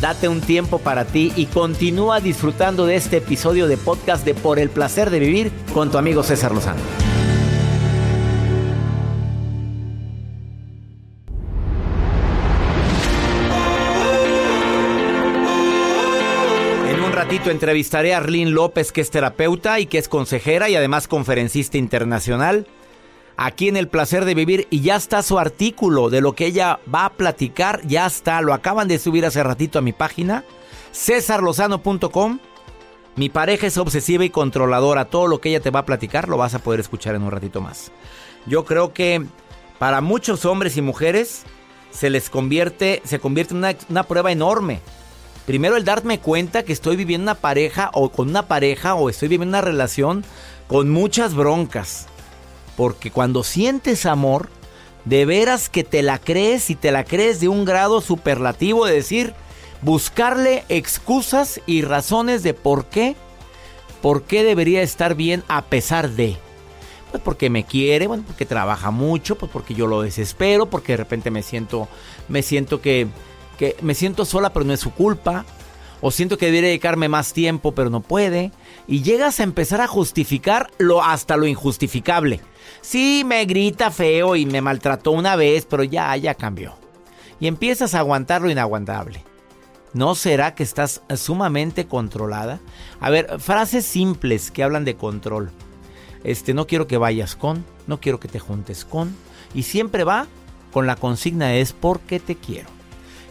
Date 0.00 0.28
un 0.28 0.40
tiempo 0.40 0.78
para 0.78 1.04
ti 1.04 1.32
y 1.36 1.46
continúa 1.46 2.20
disfrutando 2.20 2.86
de 2.86 2.96
este 2.96 3.18
episodio 3.18 3.68
de 3.68 3.76
podcast 3.76 4.24
de 4.24 4.34
Por 4.34 4.58
el 4.58 4.68
placer 4.68 5.10
de 5.10 5.18
vivir 5.18 5.52
con 5.72 5.90
tu 5.90 5.98
amigo 5.98 6.22
César 6.22 6.52
Lozano. 6.52 6.80
En 16.90 17.00
un 17.00 17.12
ratito 17.12 17.50
entrevistaré 17.50 18.14
a 18.14 18.18
Arlene 18.18 18.50
López, 18.50 18.92
que 18.92 19.00
es 19.00 19.10
terapeuta 19.10 19.80
y 19.80 19.86
que 19.86 19.98
es 19.98 20.08
consejera 20.08 20.68
y 20.68 20.76
además 20.76 21.08
conferencista 21.08 21.78
internacional. 21.78 22.66
Aquí 23.36 23.68
en 23.68 23.76
El 23.76 23.88
Placer 23.88 24.24
de 24.24 24.34
Vivir 24.34 24.68
y 24.70 24.80
ya 24.80 24.94
está 24.94 25.22
su 25.22 25.38
artículo 25.38 26.08
de 26.08 26.20
lo 26.20 26.34
que 26.34 26.46
ella 26.46 26.78
va 26.92 27.06
a 27.06 27.12
platicar, 27.14 27.80
ya 27.84 28.06
está, 28.06 28.40
lo 28.40 28.54
acaban 28.54 28.86
de 28.86 28.98
subir 28.98 29.26
hace 29.26 29.42
ratito 29.42 29.78
a 29.78 29.82
mi 29.82 29.92
página, 29.92 30.44
cesarlozano.com. 30.92 32.38
Mi 33.16 33.28
pareja 33.28 33.66
es 33.66 33.76
obsesiva 33.76 34.24
y 34.24 34.30
controladora, 34.30 35.06
todo 35.06 35.26
lo 35.26 35.40
que 35.40 35.48
ella 35.48 35.60
te 35.60 35.70
va 35.70 35.80
a 35.80 35.86
platicar 35.86 36.28
lo 36.28 36.36
vas 36.36 36.54
a 36.54 36.60
poder 36.60 36.80
escuchar 36.80 37.16
en 37.16 37.22
un 37.22 37.30
ratito 37.32 37.60
más. 37.60 37.90
Yo 38.46 38.64
creo 38.64 38.92
que 38.92 39.24
para 39.78 40.00
muchos 40.00 40.44
hombres 40.44 40.76
y 40.76 40.82
mujeres 40.82 41.42
se 41.90 42.10
les 42.10 42.30
convierte, 42.30 43.02
se 43.04 43.18
convierte 43.18 43.54
en 43.54 43.58
una, 43.58 43.74
una 43.88 44.02
prueba 44.04 44.30
enorme. 44.30 44.80
Primero 45.46 45.76
el 45.76 45.84
darme 45.84 46.20
cuenta 46.20 46.62
que 46.62 46.72
estoy 46.72 46.96
viviendo 46.96 47.24
una 47.24 47.34
pareja 47.34 47.90
o 47.94 48.10
con 48.10 48.28
una 48.30 48.46
pareja 48.46 48.94
o 48.94 49.10
estoy 49.10 49.28
viviendo 49.28 49.58
una 49.58 49.60
relación 49.60 50.24
con 50.68 50.88
muchas 50.88 51.34
broncas. 51.34 52.06
Porque 52.76 53.10
cuando 53.10 53.44
sientes 53.44 54.06
amor, 54.06 54.48
de 55.04 55.26
veras 55.26 55.68
que 55.68 55.84
te 55.84 56.02
la 56.02 56.18
crees 56.18 56.70
y 56.70 56.74
te 56.74 56.90
la 56.90 57.04
crees 57.04 57.40
de 57.40 57.48
un 57.48 57.64
grado 57.64 58.00
superlativo 58.00 58.86
de 58.86 58.94
decir, 58.94 59.34
buscarle 59.82 60.64
excusas 60.68 61.60
y 61.66 61.82
razones 61.82 62.42
de 62.42 62.54
por 62.54 62.86
qué, 62.86 63.16
por 64.00 64.22
qué 64.22 64.42
debería 64.44 64.82
estar 64.82 65.14
bien 65.14 65.44
a 65.48 65.62
pesar 65.62 66.10
de. 66.10 66.36
Pues 67.10 67.22
porque 67.22 67.48
me 67.48 67.64
quiere, 67.64 68.06
bueno, 68.06 68.24
porque 68.26 68.46
trabaja 68.46 68.90
mucho, 68.90 69.36
pues 69.36 69.52
porque 69.52 69.74
yo 69.74 69.86
lo 69.86 70.02
desespero, 70.02 70.66
porque 70.66 70.94
de 70.94 70.96
repente 70.96 71.30
me 71.30 71.42
siento, 71.42 71.86
me 72.28 72.42
siento 72.42 72.80
que, 72.80 73.06
que 73.58 73.76
me 73.82 73.94
siento 73.94 74.24
sola, 74.24 74.52
pero 74.52 74.64
no 74.64 74.72
es 74.72 74.80
su 74.80 74.90
culpa. 74.90 75.44
O 76.00 76.10
siento 76.10 76.36
que 76.36 76.46
debería 76.46 76.68
dedicarme 76.68 77.08
más 77.08 77.32
tiempo, 77.32 77.72
pero 77.72 77.90
no 77.90 78.00
puede. 78.00 78.52
Y 78.86 79.02
llegas 79.02 79.40
a 79.40 79.44
empezar 79.44 79.80
a 79.80 79.86
justificar 79.86 80.70
lo, 80.78 81.02
hasta 81.02 81.36
lo 81.36 81.46
injustificable. 81.46 82.40
Sí, 82.80 83.22
me 83.26 83.44
grita 83.44 83.90
feo 83.90 84.36
y 84.36 84.46
me 84.46 84.60
maltrató 84.60 85.12
una 85.12 85.36
vez, 85.36 85.66
pero 85.68 85.84
ya, 85.84 86.16
ya 86.16 86.34
cambió. 86.34 86.74
Y 87.40 87.46
empiezas 87.46 87.94
a 87.94 88.00
aguantar 88.00 88.42
lo 88.42 88.50
inaguantable. 88.50 89.24
¿No 89.92 90.14
será 90.16 90.54
que 90.54 90.64
estás 90.64 91.02
sumamente 91.16 91.86
controlada? 91.86 92.60
A 93.00 93.10
ver, 93.10 93.38
frases 93.38 93.86
simples 93.86 94.50
que 94.50 94.64
hablan 94.64 94.84
de 94.84 94.96
control. 94.96 95.50
Este, 96.24 96.52
no 96.52 96.66
quiero 96.66 96.86
que 96.86 96.96
vayas 96.96 97.36
con, 97.36 97.64
no 97.86 98.00
quiero 98.00 98.18
que 98.18 98.28
te 98.28 98.40
juntes 98.40 98.84
con. 98.84 99.14
Y 99.54 99.62
siempre 99.62 100.02
va 100.02 100.26
con 100.72 100.88
la 100.88 100.96
consigna 100.96 101.54
es 101.54 101.72
porque 101.72 102.18
te 102.18 102.34
quiero. 102.34 102.68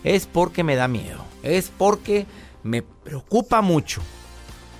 Es 0.05 0.25
porque 0.25 0.63
me 0.63 0.77
da 0.77 0.87
miedo. 0.87 1.25
Es 1.43 1.69
porque 1.77 2.25
me 2.63 2.81
preocupa 2.81 3.61
mucho. 3.61 4.01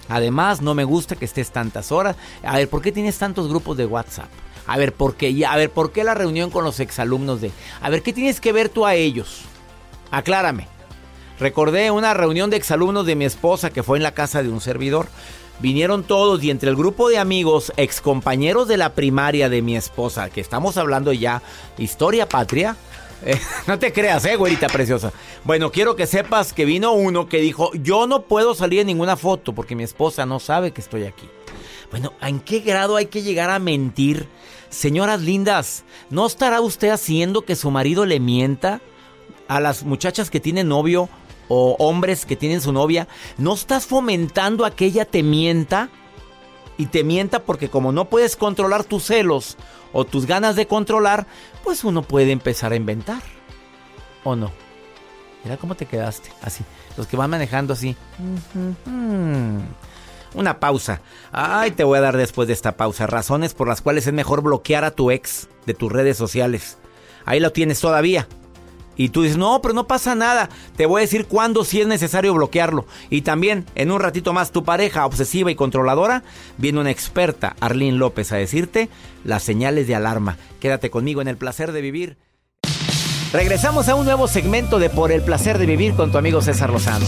Además, 0.10 0.62
no 0.62 0.74
me 0.74 0.84
gusta 0.84 1.16
que 1.16 1.26
estés 1.26 1.52
tantas 1.52 1.92
horas. 1.92 2.16
A 2.44 2.58
ver, 2.58 2.70
¿por 2.70 2.82
qué 2.82 2.92
tienes 2.92 3.18
tantos 3.18 3.48
grupos 3.48 3.78
de 3.78 3.86
WhatsApp? 3.86 4.30
A 4.68 4.78
ver, 4.78 4.94
¿por 4.94 5.16
qué? 5.16 5.46
A 5.46 5.56
ver, 5.58 5.70
¿por 5.70 5.92
qué 5.92 6.04
la 6.04 6.14
reunión 6.14 6.50
con 6.50 6.64
los 6.64 6.80
exalumnos 6.80 7.42
de... 7.42 7.52
A 7.82 7.90
ver, 7.90 8.02
¿qué 8.02 8.14
tienes 8.14 8.40
que 8.40 8.54
ver 8.54 8.70
tú 8.70 8.86
a 8.86 8.96
ellos? 8.96 9.42
Aclárame. 10.12 10.68
Recordé 11.40 11.92
una 11.92 12.14
reunión 12.14 12.50
de 12.50 12.58
exalumnos 12.58 13.06
de 13.06 13.16
mi 13.16 13.26
esposa 13.26 13.72
que 13.72 13.84
fue 13.84 13.98
en 13.98 14.04
la 14.04 14.14
casa 14.14 14.44
de 14.44 14.50
un 14.50 14.62
servidor. 14.62 15.08
Vinieron 15.60 16.04
todos 16.04 16.44
y 16.44 16.50
entre 16.50 16.70
el 16.70 16.76
grupo 16.76 17.10
de 17.10 17.18
amigos, 17.18 17.74
excompañeros 17.78 18.68
de 18.68 18.78
la 18.78 18.94
primaria 18.94 19.50
de 19.50 19.62
mi 19.62 19.76
esposa, 19.76 20.30
que 20.30 20.42
estamos 20.42 20.78
hablando 20.78 21.14
ya, 21.14 21.42
historia 21.78 22.28
patria. 22.28 22.76
Eh, 23.26 23.40
no 23.68 23.80
te 23.80 23.94
creas, 23.94 24.26
eh, 24.26 24.36
güerita 24.36 24.68
preciosa. 24.68 25.12
Bueno, 25.44 25.72
quiero 25.72 25.96
que 25.96 26.08
sepas 26.08 26.54
que 26.54 26.66
vino 26.66 26.94
uno 26.94 27.28
que 27.28 27.40
dijo, 27.40 27.72
yo 27.74 28.08
no 28.08 28.24
puedo 28.24 28.56
salir 28.56 28.80
en 28.80 28.88
ninguna 28.88 29.16
foto 29.16 29.54
porque 29.54 29.76
mi 29.76 29.84
esposa 29.84 30.26
no 30.26 30.40
sabe 30.40 30.72
que 30.72 30.82
estoy 30.82 31.06
aquí. 31.06 31.30
Bueno, 31.92 32.14
¿en 32.22 32.40
qué 32.40 32.60
grado 32.60 32.96
hay 32.96 33.06
que 33.06 33.22
llegar 33.22 33.50
a 33.50 33.60
mentir? 33.60 34.28
Señoras 34.70 35.22
lindas, 35.22 35.84
¿no 36.10 36.26
estará 36.26 36.60
usted 36.60 36.90
haciendo 36.90 37.44
que 37.44 37.56
su 37.56 37.70
marido 37.70 38.06
le 38.06 38.20
mienta 38.20 38.82
a 39.48 39.60
las 39.60 39.84
muchachas 39.84 40.32
que 40.32 40.40
tienen 40.40 40.68
novio 40.68 41.10
o 41.48 41.76
hombres 41.78 42.26
que 42.26 42.36
tienen 42.36 42.62
su 42.62 42.74
novia? 42.74 43.08
¿No 43.38 43.54
estás 43.54 43.86
fomentando 43.86 44.66
a 44.66 44.76
que 44.76 44.86
ella 44.86 45.06
te 45.06 45.22
mienta? 45.22 45.90
Y 46.76 46.88
te 46.88 47.04
mienta 47.04 47.44
porque 47.44 47.70
como 47.70 47.92
no 47.92 48.06
puedes 48.06 48.36
controlar 48.36 48.84
tus 48.84 49.04
celos 49.04 49.58
o 49.94 50.06
tus 50.06 50.26
ganas 50.26 50.56
de 50.56 50.68
controlar, 50.68 51.26
pues 51.64 51.84
uno 51.84 52.02
puede 52.02 52.32
empezar 52.32 52.74
a 52.74 52.76
inventar. 52.76 53.22
¿O 54.24 54.36
no? 54.36 54.52
Mira 55.44 55.58
cómo 55.58 55.76
te 55.76 55.86
quedaste, 55.86 56.32
así. 56.42 56.64
Los 56.98 57.08
que 57.08 57.18
van 57.18 57.30
manejando 57.30 57.74
así. 57.74 57.96
Una 60.34 60.60
pausa. 60.60 61.02
Ay, 61.32 61.72
te 61.72 61.84
voy 61.84 61.98
a 61.98 62.02
dar 62.02 62.18
después 62.18 62.48
de 62.48 62.54
esta 62.54 62.78
pausa 62.78 63.08
razones 63.08 63.54
por 63.54 63.68
las 63.68 63.82
cuales 63.82 64.08
es 64.08 64.14
mejor 64.14 64.42
bloquear 64.42 64.84
a 64.84 64.92
tu 64.92 65.12
ex 65.12 65.48
de 65.66 65.74
tus 65.74 65.92
redes 65.92 66.18
sociales. 66.18 66.78
Ahí 67.26 67.40
lo 67.40 67.52
tienes 67.52 67.80
todavía. 67.80 68.28
Y 68.96 69.10
tú 69.10 69.24
dices, 69.24 69.38
no, 69.38 69.62
pero 69.62 69.74
no 69.74 69.88
pasa 69.88 70.16
nada. 70.16 70.50
Te 70.76 70.86
voy 70.86 71.00
a 71.00 71.02
decir 71.02 71.26
cuándo 71.26 71.64
sí 71.64 71.82
es 71.82 71.88
necesario 71.88 72.34
bloquearlo. 72.34 72.86
Y 73.10 73.22
también, 73.22 73.66
en 73.76 73.92
un 73.92 74.00
ratito 74.00 74.34
más, 74.34 74.52
tu 74.52 74.64
pareja 74.64 75.06
obsesiva 75.06 75.52
y 75.52 75.56
controladora, 75.56 76.24
viene 76.58 76.80
una 76.80 76.92
experta, 76.92 77.56
Arlene 77.60 77.98
López, 77.98 78.32
a 78.32 78.38
decirte 78.38 78.90
las 79.24 79.44
señales 79.44 79.88
de 79.88 79.96
alarma. 79.96 80.38
Quédate 80.60 80.90
conmigo 80.90 81.22
en 81.22 81.28
el 81.28 81.38
placer 81.38 81.72
de 81.72 81.82
vivir. 81.82 82.18
Regresamos 83.32 83.90
a 83.90 83.96
un 83.96 84.06
nuevo 84.06 84.28
segmento 84.28 84.78
de 84.78 84.92
Por 84.92 85.12
el 85.12 85.24
placer 85.24 85.58
de 85.58 85.66
vivir 85.66 85.96
con 85.96 86.12
tu 86.12 86.20
amigo 86.20 86.42
César 86.42 86.70
Lozano. 86.70 87.06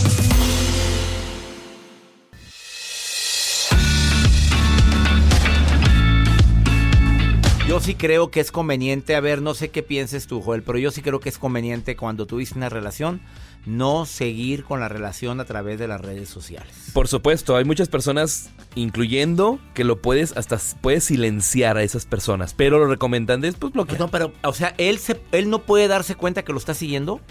Sí 7.86 7.94
creo 7.94 8.32
que 8.32 8.40
es 8.40 8.52
conveniente, 8.52 9.16
a 9.16 9.20
ver, 9.20 9.44
no 9.44 9.54
sé 9.54 9.70
qué 9.70 9.84
pienses 9.84 10.26
tú, 10.26 10.42
Joel, 10.42 10.64
pero 10.64 10.80
yo 10.80 10.90
sí 10.90 11.04
creo 11.04 11.20
que 11.20 11.30
es 11.30 11.38
conveniente 11.38 11.96
cuando 11.96 12.26
tuviste 12.26 12.58
una 12.58 12.68
relación 12.68 13.22
no 13.68 14.08
seguir 14.08 14.64
con 14.64 14.80
la 14.80 14.90
relación 14.90 15.40
a 15.40 15.46
través 15.46 15.78
de 15.78 15.88
las 15.88 16.02
redes 16.02 16.28
sociales. 16.28 16.74
Por 16.94 17.08
supuesto, 17.08 17.56
hay 17.56 17.64
muchas 17.64 17.88
personas, 17.88 18.50
incluyendo 18.74 19.60
que 19.76 19.84
lo 19.84 20.02
puedes, 20.02 20.36
hasta 20.36 20.60
puedes 20.82 21.04
silenciar 21.04 21.78
a 21.78 21.84
esas 21.84 22.08
personas, 22.08 22.56
pero 22.56 22.80
lo 22.80 22.88
recomendable 22.88 23.50
es 23.50 23.56
pues 23.56 23.72
bloquear. 23.72 24.00
No, 24.00 24.10
pero, 24.10 24.34
o 24.42 24.54
sea, 24.54 24.74
él, 24.80 24.98
se, 24.98 25.22
él 25.32 25.52
no 25.52 25.60
puede 25.60 25.88
darse 25.88 26.16
cuenta 26.16 26.42
que 26.42 26.54
lo 26.54 26.58
está 26.58 26.74
siguiendo. 26.74 27.22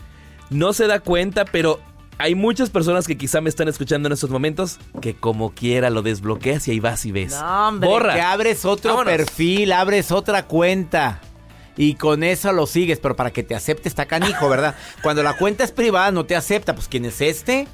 No 0.50 0.72
se 0.72 0.86
da 0.86 1.00
cuenta, 1.00 1.46
pero 1.46 1.80
hay 2.18 2.34
muchas 2.34 2.70
personas 2.70 3.06
que 3.06 3.16
quizá 3.16 3.40
me 3.40 3.48
están 3.48 3.68
escuchando 3.68 4.06
en 4.08 4.12
estos 4.12 4.30
momentos 4.30 4.78
que 5.00 5.14
como 5.14 5.52
quiera 5.54 5.90
lo 5.90 6.02
desbloqueas 6.02 6.66
y 6.68 6.72
ahí 6.72 6.80
vas 6.80 7.04
y 7.06 7.12
ves. 7.12 7.32
No, 7.32 7.68
hombre, 7.68 7.88
Borra. 7.88 8.14
que 8.14 8.20
abres 8.20 8.64
otro 8.64 8.92
Vámonos. 8.96 9.12
perfil, 9.12 9.72
abres 9.72 10.12
otra 10.12 10.46
cuenta. 10.46 11.20
Y 11.76 11.94
con 11.94 12.22
eso 12.22 12.52
lo 12.52 12.66
sigues, 12.66 13.00
pero 13.00 13.16
para 13.16 13.32
que 13.32 13.42
te 13.42 13.54
acepte 13.56 13.88
está 13.88 14.06
canijo, 14.06 14.48
¿verdad? 14.48 14.76
Cuando 15.02 15.22
la 15.22 15.36
cuenta 15.36 15.64
es 15.64 15.72
privada 15.72 16.12
no 16.12 16.24
te 16.24 16.36
acepta, 16.36 16.74
pues 16.74 16.86
¿quién 16.88 17.04
es 17.04 17.20
este? 17.20 17.66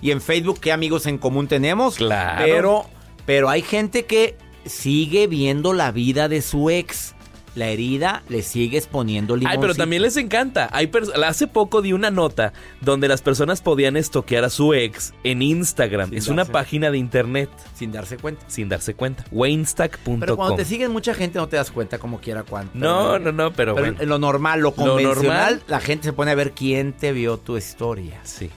Y 0.00 0.10
en 0.10 0.20
Facebook, 0.20 0.58
¿qué 0.60 0.72
amigos 0.72 1.06
en 1.06 1.18
común 1.18 1.48
tenemos? 1.48 1.96
Claro. 1.96 2.42
Pero, 2.44 2.86
pero 3.26 3.50
hay 3.50 3.62
gente 3.62 4.04
que 4.06 4.36
sigue 4.64 5.26
viendo 5.26 5.74
la 5.74 5.92
vida 5.92 6.28
de 6.28 6.40
su 6.42 6.70
ex. 6.70 7.14
La 7.54 7.66
herida 7.66 8.22
le 8.30 8.42
sigues 8.42 8.86
poniendo 8.86 9.34
Ay, 9.34 9.40
limoncito. 9.40 9.60
pero 9.60 9.74
también 9.74 10.00
les 10.00 10.16
encanta. 10.16 10.70
Hay 10.72 10.90
Hace 11.26 11.46
poco 11.46 11.82
di 11.82 11.92
una 11.92 12.10
nota 12.10 12.54
donde 12.80 13.08
las 13.08 13.20
personas 13.20 13.60
podían 13.60 13.98
estoquear 13.98 14.44
a 14.44 14.48
su 14.50 14.72
ex 14.72 15.12
en 15.22 15.42
Instagram. 15.42 16.08
Sin 16.08 16.18
es 16.18 16.28
una 16.28 16.46
página 16.46 16.90
de 16.90 16.96
internet 16.96 17.50
Sin 17.74 17.92
darse 17.92 18.16
cuenta. 18.16 18.42
sin 18.48 18.70
darse 18.70 18.94
cuenta. 18.94 19.24
Waystack.com. 19.30 20.20
Pero 20.20 20.36
cuando 20.36 20.56
te 20.56 20.64
siguen 20.64 20.92
mucha 20.92 21.12
gente 21.12 21.38
no 21.38 21.46
te 21.48 21.56
das 21.56 21.70
cuenta 21.70 21.98
como 21.98 22.20
quiera 22.20 22.42
cuánto. 22.42 22.70
No, 22.78 23.18
no, 23.18 23.32
no, 23.32 23.52
pero, 23.52 23.74
Pero 23.74 23.86
bueno. 23.88 24.02
en 24.02 24.08
lo 24.08 24.18
normal, 24.18 24.60
lo 24.60 24.70
Lo 24.70 24.74
convencional, 24.74 25.14
normal. 25.56 25.62
la 25.68 25.80
gente 25.80 26.04
se 26.04 26.12
pone 26.14 26.30
a 26.30 26.34
ver 26.34 26.52
quién 26.52 26.94
te 26.94 27.12
vio 27.12 27.36
tu 27.36 27.58
historia. 27.58 28.18
Sí. 28.22 28.50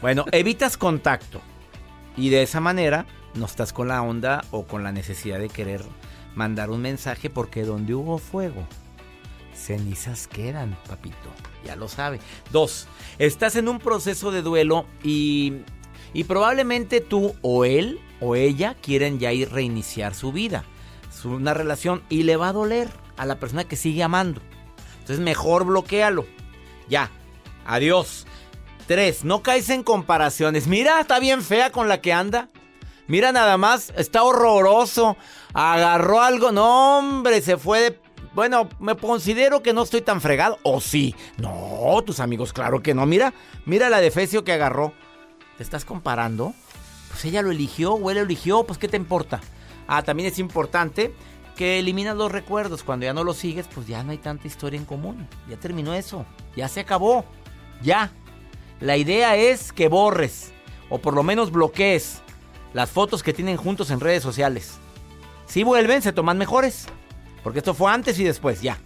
Bueno, 0.00 0.24
evitas 0.30 0.76
contacto. 0.76 1.40
Y 2.16 2.28
de 2.28 2.42
esa 2.42 2.60
manera 2.60 3.04
no 3.34 3.46
estás 3.46 3.72
con 3.72 3.88
la 3.88 4.00
onda 4.02 4.44
o 4.52 4.64
con 4.64 4.84
la 4.84 4.92
necesidad 4.92 5.38
de 5.38 5.48
querer 5.48 5.82
mandar 6.34 6.70
un 6.70 6.80
mensaje 6.82 7.30
porque 7.30 7.64
donde 7.64 7.94
hubo 7.94 8.18
fuego, 8.18 8.66
cenizas 9.54 10.26
quedan, 10.26 10.76
papito. 10.88 11.16
Ya 11.64 11.76
lo 11.76 11.88
sabe. 11.88 12.18
Dos, 12.50 12.88
estás 13.18 13.56
en 13.56 13.68
un 13.68 13.78
proceso 13.78 14.30
de 14.32 14.42
duelo 14.42 14.86
y, 15.04 15.58
y 16.12 16.24
probablemente 16.24 17.00
tú 17.00 17.34
o 17.42 17.64
él 17.64 18.00
o 18.20 18.34
ella 18.34 18.74
quieren 18.80 19.18
ya 19.18 19.32
ir 19.32 19.50
reiniciar 19.52 20.14
su 20.14 20.32
vida, 20.32 20.64
su- 21.12 21.30
una 21.30 21.54
relación 21.54 22.02
y 22.08 22.24
le 22.24 22.36
va 22.36 22.48
a 22.48 22.52
doler 22.52 22.88
a 23.16 23.26
la 23.26 23.38
persona 23.38 23.64
que 23.64 23.76
sigue 23.76 24.02
amando. 24.02 24.40
Entonces 25.00 25.20
mejor 25.20 25.64
bloquealo. 25.64 26.26
Ya. 26.88 27.10
Adiós. 27.66 28.26
Tres, 28.88 29.24
no 29.24 29.42
caes 29.42 29.68
en 29.70 29.84
comparaciones. 29.84 30.66
Mira, 30.66 31.00
está 31.00 31.20
bien 31.20 31.42
fea 31.42 31.70
con 31.70 31.88
la 31.88 32.00
que 32.00 32.12
anda. 32.12 32.48
Mira 33.06 33.30
nada 33.30 33.56
más, 33.56 33.92
está 33.96 34.24
horroroso. 34.24 35.16
Agarró 35.54 36.20
algo. 36.20 36.52
No, 36.52 36.98
hombre, 36.98 37.40
se 37.40 37.56
fue 37.56 37.80
de... 37.80 38.00
Bueno, 38.34 38.68
me 38.78 38.96
considero 38.96 39.62
que 39.62 39.72
no 39.72 39.82
estoy 39.82 40.00
tan 40.00 40.20
fregado. 40.20 40.58
¿O 40.62 40.80
sí? 40.80 41.14
No, 41.36 42.02
tus 42.04 42.20
amigos, 42.20 42.52
claro 42.52 42.82
que 42.82 42.94
no. 42.94 43.04
Mira, 43.04 43.34
mira 43.66 43.90
la 43.90 44.00
defecio 44.00 44.44
que 44.44 44.52
agarró. 44.52 44.92
¿Te 45.56 45.62
estás 45.62 45.84
comparando? 45.84 46.54
Pues 47.10 47.24
ella 47.26 47.42
lo 47.42 47.50
eligió 47.50 47.92
o 47.92 48.10
él 48.10 48.16
lo 48.16 48.22
eligió, 48.22 48.64
pues 48.64 48.78
¿qué 48.78 48.88
te 48.88 48.96
importa? 48.96 49.40
Ah, 49.86 50.02
también 50.02 50.30
es 50.30 50.38
importante 50.38 51.14
que 51.56 51.78
eliminas 51.78 52.16
los 52.16 52.32
recuerdos. 52.32 52.82
Cuando 52.82 53.04
ya 53.04 53.12
no 53.12 53.22
los 53.22 53.36
sigues, 53.36 53.68
pues 53.72 53.86
ya 53.86 54.02
no 54.02 54.12
hay 54.12 54.18
tanta 54.18 54.46
historia 54.46 54.78
en 54.78 54.86
común. 54.86 55.28
Ya 55.48 55.58
terminó 55.58 55.92
eso. 55.92 56.24
Ya 56.56 56.68
se 56.68 56.80
acabó. 56.80 57.26
Ya. 57.82 58.10
La 58.80 58.96
idea 58.96 59.36
es 59.36 59.72
que 59.72 59.88
borres 59.88 60.52
o 60.88 60.98
por 60.98 61.14
lo 61.14 61.22
menos 61.22 61.52
bloquees 61.52 62.22
las 62.72 62.90
fotos 62.90 63.22
que 63.22 63.32
tienen 63.32 63.56
juntos 63.56 63.90
en 63.90 64.00
redes 64.00 64.22
sociales. 64.22 64.78
Si 65.52 65.64
vuelven, 65.64 66.00
se 66.00 66.14
toman 66.14 66.38
mejores. 66.38 66.86
Porque 67.42 67.58
esto 67.58 67.74
fue 67.74 67.92
antes 67.92 68.18
y 68.18 68.24
después, 68.24 68.62
ya. 68.62 68.78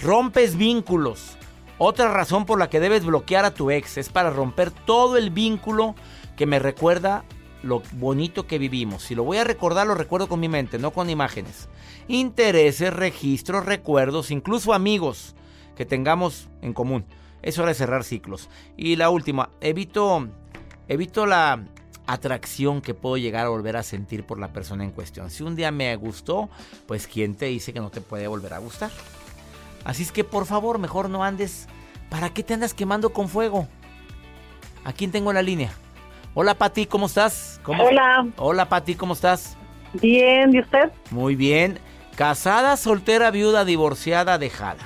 Rompes 0.00 0.56
vínculos. 0.56 1.36
Otra 1.76 2.10
razón 2.10 2.46
por 2.46 2.58
la 2.58 2.70
que 2.70 2.80
debes 2.80 3.04
bloquear 3.04 3.44
a 3.44 3.52
tu 3.52 3.70
ex 3.70 3.98
es 3.98 4.08
para 4.08 4.30
romper 4.30 4.70
todo 4.70 5.18
el 5.18 5.28
vínculo 5.28 5.94
que 6.34 6.46
me 6.46 6.60
recuerda 6.60 7.26
lo 7.62 7.82
bonito 7.92 8.46
que 8.46 8.58
vivimos. 8.58 9.02
Si 9.02 9.14
lo 9.14 9.22
voy 9.22 9.36
a 9.36 9.44
recordar, 9.44 9.86
lo 9.86 9.94
recuerdo 9.94 10.28
con 10.28 10.40
mi 10.40 10.48
mente, 10.48 10.78
no 10.78 10.92
con 10.92 11.10
imágenes. 11.10 11.68
Intereses, 12.06 12.90
registros, 12.94 13.66
recuerdos, 13.66 14.30
incluso 14.30 14.72
amigos 14.72 15.36
que 15.76 15.84
tengamos 15.84 16.48
en 16.62 16.72
común. 16.72 17.04
Es 17.42 17.58
hora 17.58 17.68
de 17.68 17.74
cerrar 17.74 18.02
ciclos. 18.02 18.48
Y 18.78 18.96
la 18.96 19.10
última, 19.10 19.50
evito, 19.60 20.26
evito 20.88 21.26
la 21.26 21.66
atracción 22.08 22.80
que 22.80 22.94
puedo 22.94 23.16
llegar 23.18 23.46
a 23.46 23.50
volver 23.50 23.76
a 23.76 23.82
sentir 23.82 24.24
por 24.24 24.38
la 24.40 24.48
persona 24.48 24.82
en 24.82 24.90
cuestión. 24.90 25.30
Si 25.30 25.42
un 25.44 25.54
día 25.54 25.70
me 25.70 25.94
gustó, 25.96 26.48
pues 26.86 27.06
¿quién 27.06 27.34
te 27.36 27.46
dice 27.46 27.72
que 27.72 27.80
no 27.80 27.90
te 27.90 28.00
puede 28.00 28.26
volver 28.26 28.54
a 28.54 28.58
gustar? 28.58 28.90
Así 29.84 30.02
es 30.02 30.10
que 30.10 30.24
por 30.24 30.46
favor, 30.46 30.78
mejor 30.78 31.08
no 31.10 31.22
andes. 31.22 31.68
¿Para 32.10 32.30
qué 32.30 32.42
te 32.42 32.54
andas 32.54 32.72
quemando 32.74 33.10
con 33.12 33.28
fuego? 33.28 33.68
¿A 34.84 34.92
quién 34.92 35.12
tengo 35.12 35.30
en 35.30 35.34
la 35.36 35.42
línea? 35.42 35.70
Hola 36.34 36.54
Pati, 36.54 36.86
¿cómo 36.86 37.06
estás? 37.06 37.60
¿Cómo- 37.62 37.84
Hola, 37.84 38.26
Hola 38.36 38.68
Pati, 38.68 38.94
¿cómo 38.94 39.12
estás? 39.12 39.56
bien, 39.94 40.54
¿y 40.54 40.60
usted? 40.60 40.90
Muy 41.10 41.34
bien. 41.36 41.78
Casada, 42.16 42.76
soltera, 42.76 43.30
viuda, 43.30 43.64
divorciada, 43.64 44.38
dejada. 44.38 44.82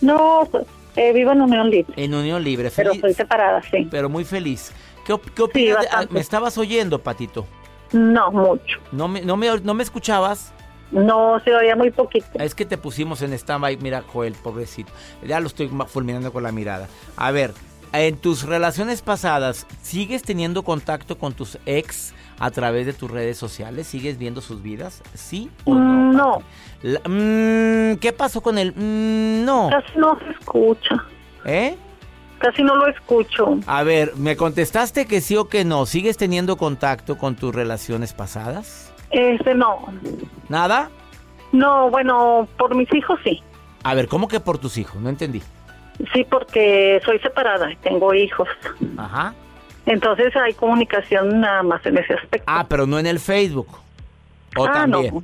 No, 0.00 0.48
eh, 0.96 1.12
vivo 1.12 1.32
en 1.32 1.42
Unión 1.42 1.70
Libre, 1.70 1.92
En 1.96 2.14
unión 2.14 2.42
libre, 2.42 2.70
pero 2.74 2.90
feliz. 2.90 3.00
soy 3.00 3.14
separada, 3.14 3.62
sí. 3.70 3.86
pero 3.90 4.08
muy 4.08 4.24
feliz. 4.24 4.72
¿Qué, 5.08 5.14
op- 5.14 5.30
qué 5.34 5.40
opinas? 5.42 5.86
ah, 5.90 6.04
me 6.10 6.20
estabas 6.20 6.58
oyendo, 6.58 6.98
Patito. 6.98 7.46
No, 7.92 8.30
mucho. 8.30 8.78
¿No 8.92 9.08
me, 9.08 9.22
no, 9.22 9.38
me, 9.38 9.58
¿No 9.62 9.72
me 9.72 9.82
escuchabas? 9.82 10.52
No, 10.90 11.40
se 11.40 11.54
oía 11.54 11.74
muy 11.76 11.90
poquito. 11.90 12.26
Es 12.38 12.54
que 12.54 12.66
te 12.66 12.76
pusimos 12.76 13.22
en 13.22 13.32
stand-by. 13.32 13.78
Mira, 13.78 14.04
Joel, 14.06 14.34
pobrecito. 14.34 14.92
Ya 15.26 15.40
lo 15.40 15.46
estoy 15.46 15.70
fulminando 15.86 16.30
con 16.30 16.42
la 16.42 16.52
mirada. 16.52 16.88
A 17.16 17.30
ver, 17.30 17.54
en 17.94 18.18
tus 18.18 18.42
relaciones 18.42 19.00
pasadas, 19.00 19.66
¿sigues 19.80 20.22
teniendo 20.22 20.62
contacto 20.62 21.16
con 21.16 21.32
tus 21.32 21.56
ex 21.64 22.12
a 22.38 22.50
través 22.50 22.84
de 22.84 22.92
tus 22.92 23.10
redes 23.10 23.38
sociales? 23.38 23.86
¿Sigues 23.86 24.18
viendo 24.18 24.42
sus 24.42 24.60
vidas? 24.62 25.02
¿Sí 25.14 25.50
o 25.64 25.74
no? 25.74 25.80
Mm, 25.80 26.16
no. 26.16 26.42
La- 26.82 27.00
mm, 27.08 27.96
¿Qué 27.96 28.12
pasó 28.14 28.42
con 28.42 28.58
el 28.58 28.72
mm, 28.76 29.46
no? 29.46 29.70
Casi 29.70 29.98
no 29.98 30.18
se 30.18 30.30
escucha, 30.38 31.02
¿Eh? 31.46 31.78
Casi 32.38 32.62
no 32.62 32.74
lo 32.76 32.86
escucho. 32.88 33.58
A 33.66 33.82
ver, 33.82 34.12
¿me 34.16 34.36
contestaste 34.36 35.06
que 35.06 35.20
sí 35.20 35.36
o 35.36 35.48
que 35.48 35.64
no? 35.64 35.86
¿Sigues 35.86 36.16
teniendo 36.16 36.56
contacto 36.56 37.18
con 37.18 37.36
tus 37.36 37.54
relaciones 37.54 38.12
pasadas? 38.12 38.92
Este, 39.10 39.54
no. 39.54 39.86
¿Nada? 40.48 40.90
No, 41.52 41.90
bueno, 41.90 42.46
por 42.58 42.74
mis 42.74 42.92
hijos 42.94 43.18
sí. 43.24 43.42
A 43.82 43.94
ver, 43.94 44.08
¿cómo 44.08 44.28
que 44.28 44.40
por 44.40 44.58
tus 44.58 44.76
hijos? 44.78 45.00
No 45.00 45.08
entendí. 45.08 45.42
Sí, 46.12 46.24
porque 46.28 47.00
soy 47.04 47.18
separada 47.20 47.70
y 47.72 47.76
tengo 47.76 48.12
hijos. 48.14 48.48
Ajá. 48.96 49.34
Entonces 49.86 50.34
hay 50.36 50.52
comunicación 50.54 51.40
nada 51.40 51.62
más 51.62 51.84
en 51.86 51.96
ese 51.98 52.14
aspecto. 52.14 52.44
Ah, 52.46 52.66
pero 52.68 52.86
no 52.86 52.98
en 52.98 53.06
el 53.06 53.18
Facebook. 53.18 53.68
O 54.56 54.66
Ah, 54.66 54.72
también. 54.72 55.14
no. 55.14 55.22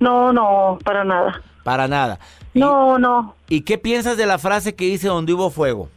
No, 0.00 0.32
no, 0.32 0.78
para 0.84 1.04
nada. 1.04 1.40
Para 1.62 1.86
nada. 1.86 2.18
¿Y, 2.52 2.58
No, 2.58 2.98
no. 2.98 3.36
¿Y 3.48 3.60
qué 3.62 3.78
piensas 3.78 4.16
de 4.16 4.26
la 4.26 4.38
frase 4.38 4.74
que 4.74 4.84
dice 4.86 5.06
donde 5.06 5.32
hubo 5.32 5.48
fuego? 5.50 5.88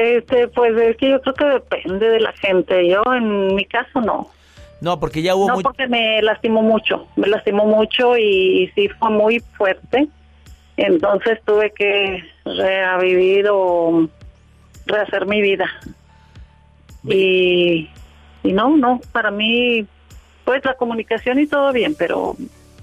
Este, 0.00 0.48
pues 0.48 0.76
es 0.76 0.96
que 0.96 1.10
yo 1.10 1.20
creo 1.20 1.34
que 1.34 1.44
depende 1.44 2.08
de 2.08 2.20
la 2.20 2.32
gente. 2.32 2.88
Yo, 2.88 3.02
en 3.14 3.54
mi 3.54 3.64
caso, 3.64 4.00
no. 4.00 4.28
No, 4.80 4.98
porque 4.98 5.22
ya 5.22 5.34
hubo 5.34 5.48
No, 5.48 5.54
muy... 5.54 5.62
porque 5.62 5.86
me 5.86 6.22
lastimó 6.22 6.62
mucho, 6.62 7.06
me 7.16 7.28
lastimó 7.28 7.66
mucho 7.66 8.16
y, 8.16 8.70
sí 8.74 8.88
fue 8.88 9.10
muy 9.10 9.40
fuerte. 9.40 10.08
Entonces 10.76 11.38
tuve 11.44 11.72
que 11.72 12.24
revivir 12.44 13.46
o 13.50 14.08
rehacer 14.86 15.26
mi 15.26 15.42
vida. 15.42 15.66
Y, 17.04 17.90
y 18.42 18.52
no, 18.52 18.76
no, 18.76 19.00
para 19.12 19.30
mí, 19.30 19.86
pues 20.44 20.64
la 20.64 20.74
comunicación 20.74 21.38
y 21.38 21.46
todo 21.46 21.72
bien, 21.72 21.94
pero 21.98 22.36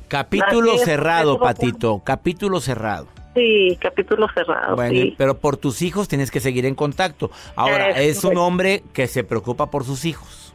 Capítulo 0.07 0.77
cerrado, 0.77 1.37
Patito. 1.37 2.01
Capítulo 2.03 2.61
cerrado. 2.61 3.07
Sí, 3.37 3.77
capítulo 3.79 4.27
cerrado. 4.33 4.75
Bueno, 4.75 4.91
sí. 4.91 5.15
pero 5.17 5.37
por 5.37 5.57
tus 5.57 5.81
hijos 5.81 6.07
tienes 6.07 6.31
que 6.31 6.39
seguir 6.39 6.65
en 6.65 6.75
contacto. 6.75 7.31
Ahora, 7.55 7.89
Es 7.91 8.17
es 8.17 8.23
un 8.23 8.37
hombre 8.37 8.83
que 8.93 9.07
se 9.07 9.23
preocupa 9.23 9.69
por 9.69 9.83
sus 9.83 10.05
hijos. 10.05 10.53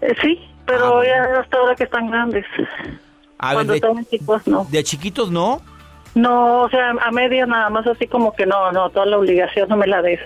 Eh, 0.00 0.14
sí, 0.22 0.38
pero 0.66 0.98
Ah, 1.00 1.04
ya 1.04 1.40
hasta 1.40 1.56
ahora 1.58 1.74
que 1.74 1.84
están 1.84 2.10
grandes. 2.10 2.44
A 3.38 3.48
ver, 3.48 3.54
Cuando 3.56 3.72
de, 3.72 3.76
estaban 3.78 4.06
chicos, 4.06 4.46
no. 4.46 4.66
de 4.70 4.84
chiquitos 4.84 5.30
no. 5.30 5.60
No, 6.14 6.62
o 6.62 6.68
sea, 6.70 6.90
a 6.90 7.10
media 7.12 7.46
nada 7.46 7.70
más 7.70 7.86
así 7.86 8.06
como 8.06 8.34
que 8.34 8.44
no, 8.44 8.72
no, 8.72 8.90
toda 8.90 9.06
la 9.06 9.16
obligación 9.18 9.68
no 9.68 9.76
me 9.76 9.86
la 9.86 10.02
des. 10.02 10.20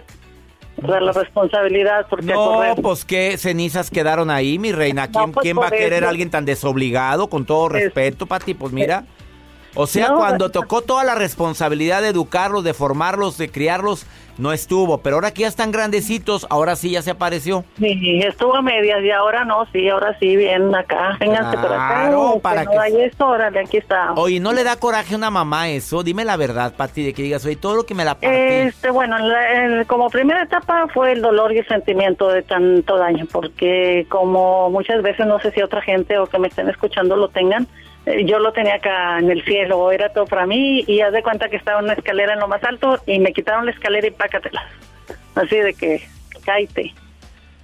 O 0.83 0.87
sea, 0.89 1.01
la 1.01 1.13
responsabilidad, 1.13 2.07
porque 2.11 2.27
No, 2.27 2.55
correr- 2.57 2.83
pues 2.83 3.05
qué 3.05 3.37
cenizas 3.39 3.91
quedaron 3.91 4.29
ahí, 4.31 4.59
mi 4.59 4.73
reina. 4.73 5.09
¿Quién, 5.09 5.31
pues, 5.33 5.45
quién 5.45 5.57
va 5.59 5.69
a 5.69 5.71
querer 5.71 6.05
a 6.05 6.09
alguien 6.09 6.31
tan 6.31 6.45
desobligado? 6.45 7.29
Con 7.29 7.45
todo 7.47 7.67
Es- 7.69 7.73
respeto, 7.85 8.27
Pati, 8.27 8.55
pues 8.55 8.73
mira. 8.73 9.05
O 9.77 9.87
sea, 9.87 10.09
No, 10.11 10.17
cuando 10.17 10.51
tocó 10.51 10.83
toda 10.83 11.03
la 11.05 11.15
responsabilidad 11.15 12.03
de 12.03 12.09
educarlos, 12.09 12.63
de 12.65 12.75
formarlos, 12.75 13.37
de 13.39 13.51
criarlos, 13.51 14.07
no 14.39 14.53
estuvo. 14.53 14.99
Pero 14.99 15.17
ahora 15.17 15.33
que 15.33 15.43
ya 15.43 15.49
están 15.49 15.73
grandecitos, 15.73 16.47
ahora 16.51 16.77
sí 16.77 16.91
ya 16.93 17.03
se 17.03 17.11
apareció. 17.11 17.65
Sí, 17.79 18.21
estuvo 18.25 18.55
a 18.57 18.63
medias 18.63 19.03
y 19.03 19.11
ahora 19.11 19.45
no, 19.45 19.67
sí, 19.73 19.89
ahora 19.89 20.17
sí, 20.21 20.37
bien 20.37 20.73
acá, 20.75 21.17
vénganse 21.19 21.57
por 21.59 21.73
acá. 21.73 21.89
Claro, 22.03 22.33
que 22.35 22.41
para 22.41 22.65
no 22.65 22.71
que- 22.73 22.79
hay 22.79 23.01
esto, 23.03 23.27
órale, 23.27 23.61
aquí 23.61 23.77
está. 23.79 24.13
Oye, 24.15 24.39
¿no 24.41 24.53
le 24.53 24.63
da 24.65 24.77
coraje 24.77 25.15
a 25.15 25.19
una 25.19 25.31
mamá 25.31 25.69
eso? 25.69 26.03
Dime 26.05 26.25
la 26.25 26.37
verdad, 26.37 26.75
Pati, 26.77 27.05
de 27.05 27.13
que 27.13 27.23
digas, 27.23 27.45
oye, 27.45 27.57
todo 27.57 27.75
lo 27.75 27.85
que 27.87 27.95
me 27.95 28.05
la 28.05 28.15
partí. 28.15 28.27
Este, 28.37 28.91
bueno, 28.91 29.19
en 29.19 29.29
la- 29.29 29.65
en- 29.65 29.85
como 29.87 30.09
primera 30.11 30.43
etapa 30.45 30.87
fue 30.95 31.13
el 31.13 31.23
dolor 31.23 31.53
y 31.53 31.59
el 31.59 31.67
sentimiento 31.69 32.29
de 32.29 32.43
tanto 32.43 32.97
daño, 32.97 33.27
porque 33.33 34.07
como 34.09 34.71
muchas 34.71 35.03
veces, 35.03 35.27
no 35.27 35.39
sé 35.41 35.51
si 35.53 35.63
otra 35.63 35.81
gente 35.83 36.19
o 36.19 36.27
que 36.27 36.39
me 36.39 36.49
estén 36.49 36.69
escuchando 36.69 37.17
lo 37.17 37.29
tengan, 37.29 37.67
yo 38.07 38.39
lo 38.39 38.53
tenía 38.53 38.75
acá 38.75 39.19
en 39.19 39.31
el 39.31 39.43
cielo, 39.45 39.91
era 39.91 40.11
todo 40.11 40.27
para 40.27 40.47
mí 40.47 40.85
y 40.87 41.01
haz 41.01 41.13
de 41.13 41.23
cuenta 41.23 41.49
que 41.49 41.57
estaba 41.57 41.79
en 41.79 41.87
una 41.87 41.95
escalera 41.95 42.35
en 42.35 42.41
lo 42.41 42.49
más 42.49 42.63
alto 42.65 42.99
y 43.07 43.19
me 43.19 43.33
quitaron 43.33 43.65
la 43.65 43.73
escalera 43.73 44.07
y 44.07 44.11
pácatela. 44.11 44.67
Así 45.35 45.57
de 45.57 45.75
que, 45.75 46.03
cáite. 46.45 46.93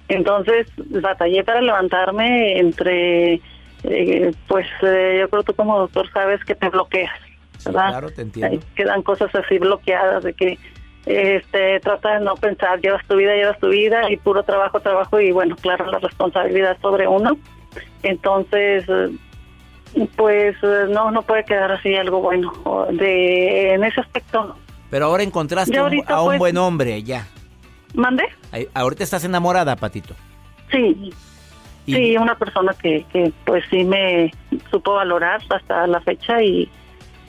Entonces 0.07 0.67
batallé 0.77 1.43
para 1.43 1.61
levantarme 1.61 2.59
entre, 2.59 3.39
eh, 3.83 4.31
pues 4.47 4.67
eh, 4.81 5.17
yo 5.21 5.29
creo 5.29 5.43
que 5.43 5.53
tú 5.53 5.55
como 5.55 5.79
doctor 5.79 6.11
sabes 6.11 6.43
que 6.43 6.55
te 6.55 6.69
bloqueas, 6.69 7.17
¿verdad? 7.63 7.89
Claro, 7.89 8.09
te 8.09 8.23
entiendo. 8.23 8.59
Quedan 8.75 9.03
cosas 9.03 9.33
así 9.35 9.57
bloqueadas 9.57 10.23
de 10.23 10.33
que 10.33 10.57
este 11.05 11.79
trata 11.79 12.19
de 12.19 12.25
no 12.25 12.35
pensar, 12.35 12.79
llevas 12.81 13.05
tu 13.07 13.15
vida, 13.15 13.35
llevas 13.35 13.59
tu 13.59 13.69
vida 13.69 14.11
y 14.11 14.17
puro 14.17 14.43
trabajo, 14.43 14.79
trabajo 14.79 15.19
y 15.19 15.31
bueno, 15.31 15.55
claro, 15.55 15.85
la 15.89 15.99
responsabilidad 15.99 16.77
sobre 16.81 17.07
uno. 17.07 17.37
Entonces, 18.03 18.83
eh, 18.89 19.09
pues 20.15 20.55
eh, 20.63 20.85
no, 20.89 21.11
no 21.11 21.21
puede 21.21 21.43
quedar 21.45 21.71
así 21.71 21.95
algo 21.95 22.19
bueno. 22.21 22.51
De, 22.91 23.73
en 23.73 23.83
ese 23.83 24.01
aspecto. 24.01 24.55
Pero 24.89 25.05
ahora 25.05 25.23
encontraste 25.23 25.77
ahorita, 25.77 26.15
a 26.15 26.21
un 26.21 26.27
pues- 26.29 26.39
buen 26.39 26.57
hombre, 26.57 27.01
ya. 27.03 27.27
¿Mande? 27.93 28.23
Ahorita 28.73 29.03
estás 29.03 29.23
enamorada, 29.25 29.75
Patito. 29.75 30.15
Sí, 30.71 31.11
Y- 31.85 31.93
sí, 31.93 32.17
una 32.17 32.35
persona 32.35 32.73
que, 32.81 33.05
que 33.11 33.33
pues 33.45 33.63
sí 33.69 33.83
me 33.83 34.31
supo 34.69 34.93
valorar 34.93 35.41
hasta 35.49 35.87
la 35.87 35.99
fecha 36.01 36.41
y, 36.41 36.69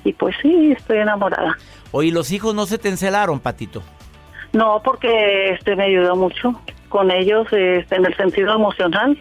y 0.04 0.12
pues 0.12 0.36
sí, 0.40 0.72
estoy 0.72 0.98
enamorada. 0.98 1.56
Oye, 1.90 2.12
¿los 2.12 2.30
hijos 2.30 2.54
no 2.54 2.66
se 2.66 2.78
te 2.78 2.88
encelaron, 2.88 3.40
Patito? 3.40 3.82
No, 4.52 4.80
porque 4.84 5.50
este 5.50 5.74
me 5.74 5.84
ayudó 5.84 6.14
mucho 6.14 6.60
con 6.88 7.10
ellos 7.10 7.46
este, 7.52 7.96
en 7.96 8.04
el 8.06 8.16
sentido 8.16 8.54
emocional, 8.54 9.18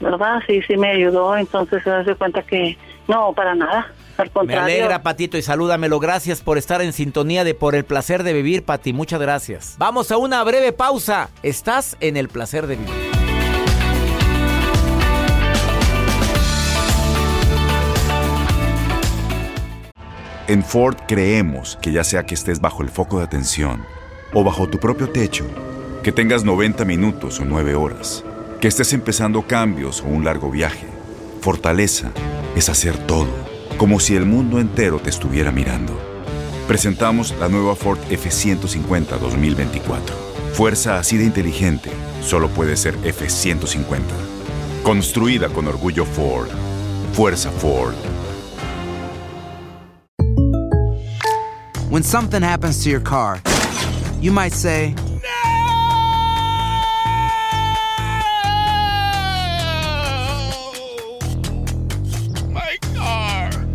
¿verdad? 0.00 0.40
Sí, 0.46 0.60
sí 0.66 0.76
me 0.76 0.90
ayudó, 0.90 1.36
entonces 1.36 1.82
se 1.82 1.90
hace 1.90 2.14
cuenta 2.14 2.42
que 2.42 2.76
no, 3.08 3.32
para 3.32 3.54
nada, 3.54 3.92
al 4.16 4.26
Me 4.26 4.32
contrario. 4.32 4.64
alegra, 4.64 5.02
Patito, 5.02 5.36
y 5.38 5.42
salúdamelo. 5.42 5.98
Gracias 5.98 6.40
por 6.42 6.58
estar 6.58 6.82
en 6.82 6.92
sintonía 6.92 7.44
de 7.44 7.54
Por 7.54 7.74
el 7.74 7.84
Placer 7.84 8.22
de 8.22 8.32
Vivir, 8.32 8.64
Pati. 8.64 8.92
Muchas 8.92 9.20
gracias. 9.20 9.76
Vamos 9.78 10.10
a 10.10 10.16
una 10.16 10.42
breve 10.44 10.72
pausa. 10.72 11.28
Estás 11.42 11.96
en 12.00 12.16
el 12.16 12.28
Placer 12.28 12.66
de 12.66 12.76
Vivir. 12.76 13.10
En 20.48 20.64
Ford 20.64 20.96
creemos 21.06 21.78
que 21.80 21.92
ya 21.92 22.02
sea 22.02 22.24
que 22.26 22.34
estés 22.34 22.60
bajo 22.60 22.82
el 22.82 22.88
foco 22.88 23.18
de 23.18 23.24
atención 23.24 23.84
o 24.32 24.42
bajo 24.42 24.68
tu 24.68 24.78
propio 24.78 25.08
techo, 25.08 25.44
que 26.02 26.10
tengas 26.12 26.44
90 26.44 26.84
minutos 26.84 27.38
o 27.40 27.44
9 27.44 27.74
horas, 27.76 28.24
que 28.60 28.68
estés 28.68 28.92
empezando 28.92 29.42
cambios 29.42 30.02
o 30.02 30.04
un 30.04 30.22
largo 30.22 30.50
viaje, 30.50 30.86
fortaleza 31.40 32.12
es 32.54 32.68
hacer 32.68 32.98
todo, 33.06 33.30
como 33.78 33.98
si 34.00 34.14
el 34.16 34.26
mundo 34.26 34.60
entero 34.60 34.98
te 34.98 35.08
estuviera 35.08 35.50
mirando. 35.50 35.98
Presentamos 36.68 37.34
la 37.40 37.48
nueva 37.48 37.74
Ford 37.74 37.98
F150 38.10 39.18
2024. 39.18 40.14
Fuerza 40.52 40.98
así 40.98 41.16
de 41.16 41.24
inteligente 41.24 41.90
solo 42.20 42.48
puede 42.48 42.76
ser 42.76 42.98
F150. 42.98 44.00
Construida 44.82 45.48
con 45.48 45.66
orgullo 45.66 46.04
Ford. 46.04 46.50
Fuerza 47.14 47.50
Ford. 47.50 47.94
When 51.88 52.04
something 52.04 52.42
happens 52.42 52.84
to 52.84 52.90
your 52.90 53.02
car, 53.02 53.40
you 54.20 54.32
might 54.32 54.52
say, 54.52 54.94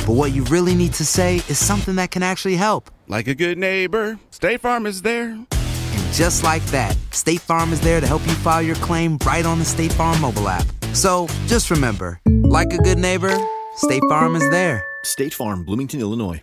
but 0.06 0.14
what 0.14 0.32
you 0.34 0.44
really 0.46 0.76
need 0.76 0.94
to 0.94 1.06
say 1.06 1.38
is 1.48 1.58
something 1.58 1.96
that 1.96 2.12
can 2.12 2.24
actually 2.24 2.56
help. 2.56 2.92
Like 3.08 3.28
a 3.28 3.36
good 3.36 3.58
neighbor, 3.58 4.20
State 4.30 4.62
Farm 4.62 4.86
is 4.86 5.02
there. 5.02 5.30
And 5.32 6.14
just 6.14 6.44
like 6.44 6.64
that, 6.68 6.96
State 7.12 7.42
Farm 7.42 7.74
is 7.74 7.82
there 7.82 8.00
to 8.00 8.08
help 8.08 8.26
you 8.28 8.34
file 8.34 8.62
your 8.62 8.76
claim 8.78 9.18
right 9.26 9.46
on 9.46 9.60
the 9.60 9.66
State 9.66 9.92
Farm 9.94 10.20
mobile 10.22 10.48
app. 10.48 10.66
So 10.94 11.28
just 11.48 11.72
remember, 11.72 12.20
like 12.44 12.72
a 12.74 12.78
good 12.78 13.00
neighbor, 13.00 13.36
State 13.78 14.04
Farm 14.08 14.36
is 14.36 14.48
there. 14.52 14.84
State 15.04 15.34
Farm, 15.34 15.66
Bloomington, 15.66 16.00
Illinois. 16.00 16.42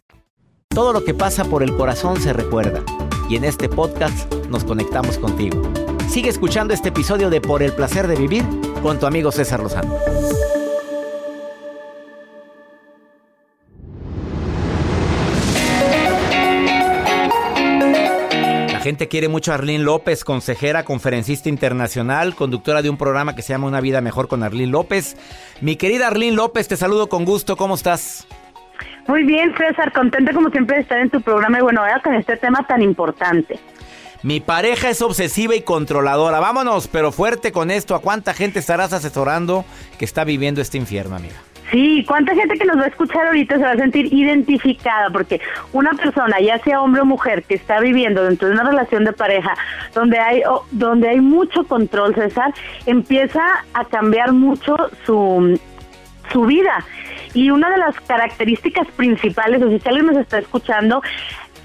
Todo 0.71 0.92
lo 0.92 1.04
que 1.04 1.14
pasa 1.14 1.45
por 1.45 1.62
el 1.62 1.76
corazón 1.76 2.21
se 2.21 2.33
recuerda. 2.33 2.83
Y 3.28 3.37
en 3.37 3.45
este 3.45 3.69
podcast 3.69 4.33
nos 4.49 4.64
conectamos 4.64 5.19
contigo. 5.19 5.62
Sigue 6.09 6.31
escuchando 6.31 6.75
este 6.75 6.88
episodio 6.88 7.31
de 7.31 7.40
Por 7.40 7.62
el 7.62 7.73
Placer 7.73 8.07
de 8.07 8.16
Vivir 8.16 8.45
con 8.83 8.99
tu 8.99 9.07
amigo 9.07 9.33
César 9.33 9.61
Lozano. 9.61 9.97
Gente 18.82 19.06
quiere 19.06 19.28
mucho 19.28 19.52
a 19.52 19.54
Arlene 19.54 19.84
López, 19.84 20.24
consejera, 20.24 20.84
conferencista 20.84 21.48
internacional, 21.48 22.34
conductora 22.34 22.82
de 22.82 22.90
un 22.90 22.96
programa 22.96 23.36
que 23.36 23.42
se 23.42 23.52
llama 23.52 23.68
Una 23.68 23.80
Vida 23.80 24.00
Mejor 24.00 24.26
con 24.26 24.42
Arlene 24.42 24.72
López. 24.72 25.16
Mi 25.60 25.76
querida 25.76 26.08
Arlene 26.08 26.34
López, 26.34 26.66
te 26.66 26.76
saludo 26.76 27.08
con 27.08 27.24
gusto. 27.24 27.56
¿Cómo 27.56 27.76
estás? 27.76 28.26
Muy 29.06 29.22
bien, 29.22 29.54
César, 29.56 29.92
contenta 29.92 30.32
como 30.32 30.50
siempre 30.50 30.76
de 30.76 30.82
estar 30.82 30.98
en 30.98 31.10
tu 31.10 31.20
programa 31.20 31.60
y 31.60 31.62
bueno, 31.62 31.80
ahora 31.80 32.02
con 32.02 32.14
este 32.14 32.36
tema 32.36 32.66
tan 32.66 32.82
importante. 32.82 33.60
Mi 34.24 34.40
pareja 34.40 34.90
es 34.90 35.00
obsesiva 35.00 35.54
y 35.54 35.62
controladora. 35.62 36.40
Vámonos, 36.40 36.88
pero 36.88 37.12
fuerte 37.12 37.52
con 37.52 37.70
esto. 37.70 37.94
¿A 37.94 38.00
cuánta 38.00 38.34
gente 38.34 38.58
estarás 38.58 38.92
asesorando 38.92 39.64
que 39.98 40.04
está 40.04 40.24
viviendo 40.24 40.60
este 40.60 40.78
infierno, 40.78 41.16
amiga? 41.16 41.36
Sí, 41.72 42.04
¿cuánta 42.06 42.34
gente 42.34 42.58
que 42.58 42.66
nos 42.66 42.76
va 42.76 42.84
a 42.84 42.88
escuchar 42.88 43.26
ahorita 43.26 43.56
se 43.56 43.64
va 43.64 43.70
a 43.70 43.76
sentir 43.76 44.12
identificada? 44.12 45.08
Porque 45.08 45.40
una 45.72 45.92
persona, 45.94 46.38
ya 46.38 46.58
sea 46.58 46.82
hombre 46.82 47.00
o 47.00 47.06
mujer, 47.06 47.44
que 47.44 47.54
está 47.54 47.80
viviendo 47.80 48.22
dentro 48.24 48.48
de 48.48 48.54
una 48.54 48.64
relación 48.64 49.04
de 49.06 49.12
pareja 49.14 49.54
donde 49.94 50.18
hay, 50.18 50.42
donde 50.70 51.08
hay 51.08 51.20
mucho 51.22 51.64
control, 51.64 52.14
César, 52.14 52.52
empieza 52.84 53.42
a 53.72 53.86
cambiar 53.86 54.32
mucho 54.32 54.76
su, 55.06 55.58
su 56.30 56.42
vida. 56.42 56.84
Y 57.32 57.50
una 57.50 57.70
de 57.70 57.78
las 57.78 57.98
características 58.00 58.86
principales, 58.88 59.62
o 59.62 59.70
si 59.70 59.80
alguien 59.88 60.06
nos 60.06 60.18
está 60.18 60.40
escuchando, 60.40 61.00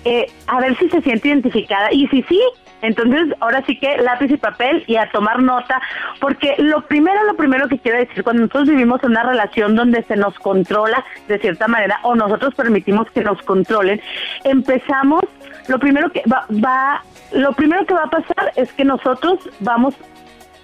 eh, 0.07 0.25
a 0.47 0.61
ver 0.61 0.77
si 0.77 0.89
se 0.89 1.01
siente 1.01 1.27
identificada. 1.27 1.91
Y 1.91 2.07
si 2.07 2.23
sí, 2.23 2.41
entonces 2.81 3.35
ahora 3.41 3.61
sí 3.65 3.77
que 3.77 3.97
lápiz 3.97 4.31
y 4.31 4.37
papel 4.37 4.85
y 4.87 4.95
a 4.95 5.09
tomar 5.11 5.41
nota, 5.41 5.81
porque 6.21 6.55
lo 6.59 6.81
primero, 6.87 7.21
lo 7.25 7.35
primero 7.35 7.67
que 7.67 7.77
quiero 7.77 7.97
decir, 7.97 8.23
cuando 8.23 8.43
nosotros 8.43 8.69
vivimos 8.69 9.03
en 9.03 9.11
una 9.11 9.23
relación 9.23 9.75
donde 9.75 10.03
se 10.03 10.15
nos 10.15 10.33
controla 10.39 11.03
de 11.27 11.39
cierta 11.39 11.67
manera 11.67 11.99
o 12.03 12.15
nosotros 12.15 12.55
permitimos 12.55 13.11
que 13.11 13.21
nos 13.21 13.41
controlen, 13.41 13.99
empezamos, 14.45 15.23
lo 15.67 15.77
primero 15.77 16.09
que 16.09 16.23
va, 16.31 16.45
va 16.63 17.01
lo 17.33 17.51
primero 17.51 17.85
que 17.85 17.93
va 17.93 18.03
a 18.03 18.09
pasar 18.09 18.53
es 18.55 18.71
que 18.71 18.85
nosotros 18.85 19.39
vamos 19.59 19.93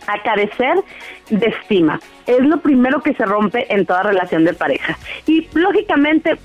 a 0.08 0.22
carecer 0.22 0.78
de 1.30 1.48
estima. 1.48 2.00
Es 2.28 2.40
lo 2.40 2.62
primero 2.62 3.02
que 3.02 3.14
se 3.14 3.26
rompe 3.26 3.74
en 3.74 3.86
toda 3.86 4.04
relación 4.04 4.46
de 4.46 4.54
pareja. 4.54 4.98
Y 5.28 5.50
lógicamente, 5.54 6.38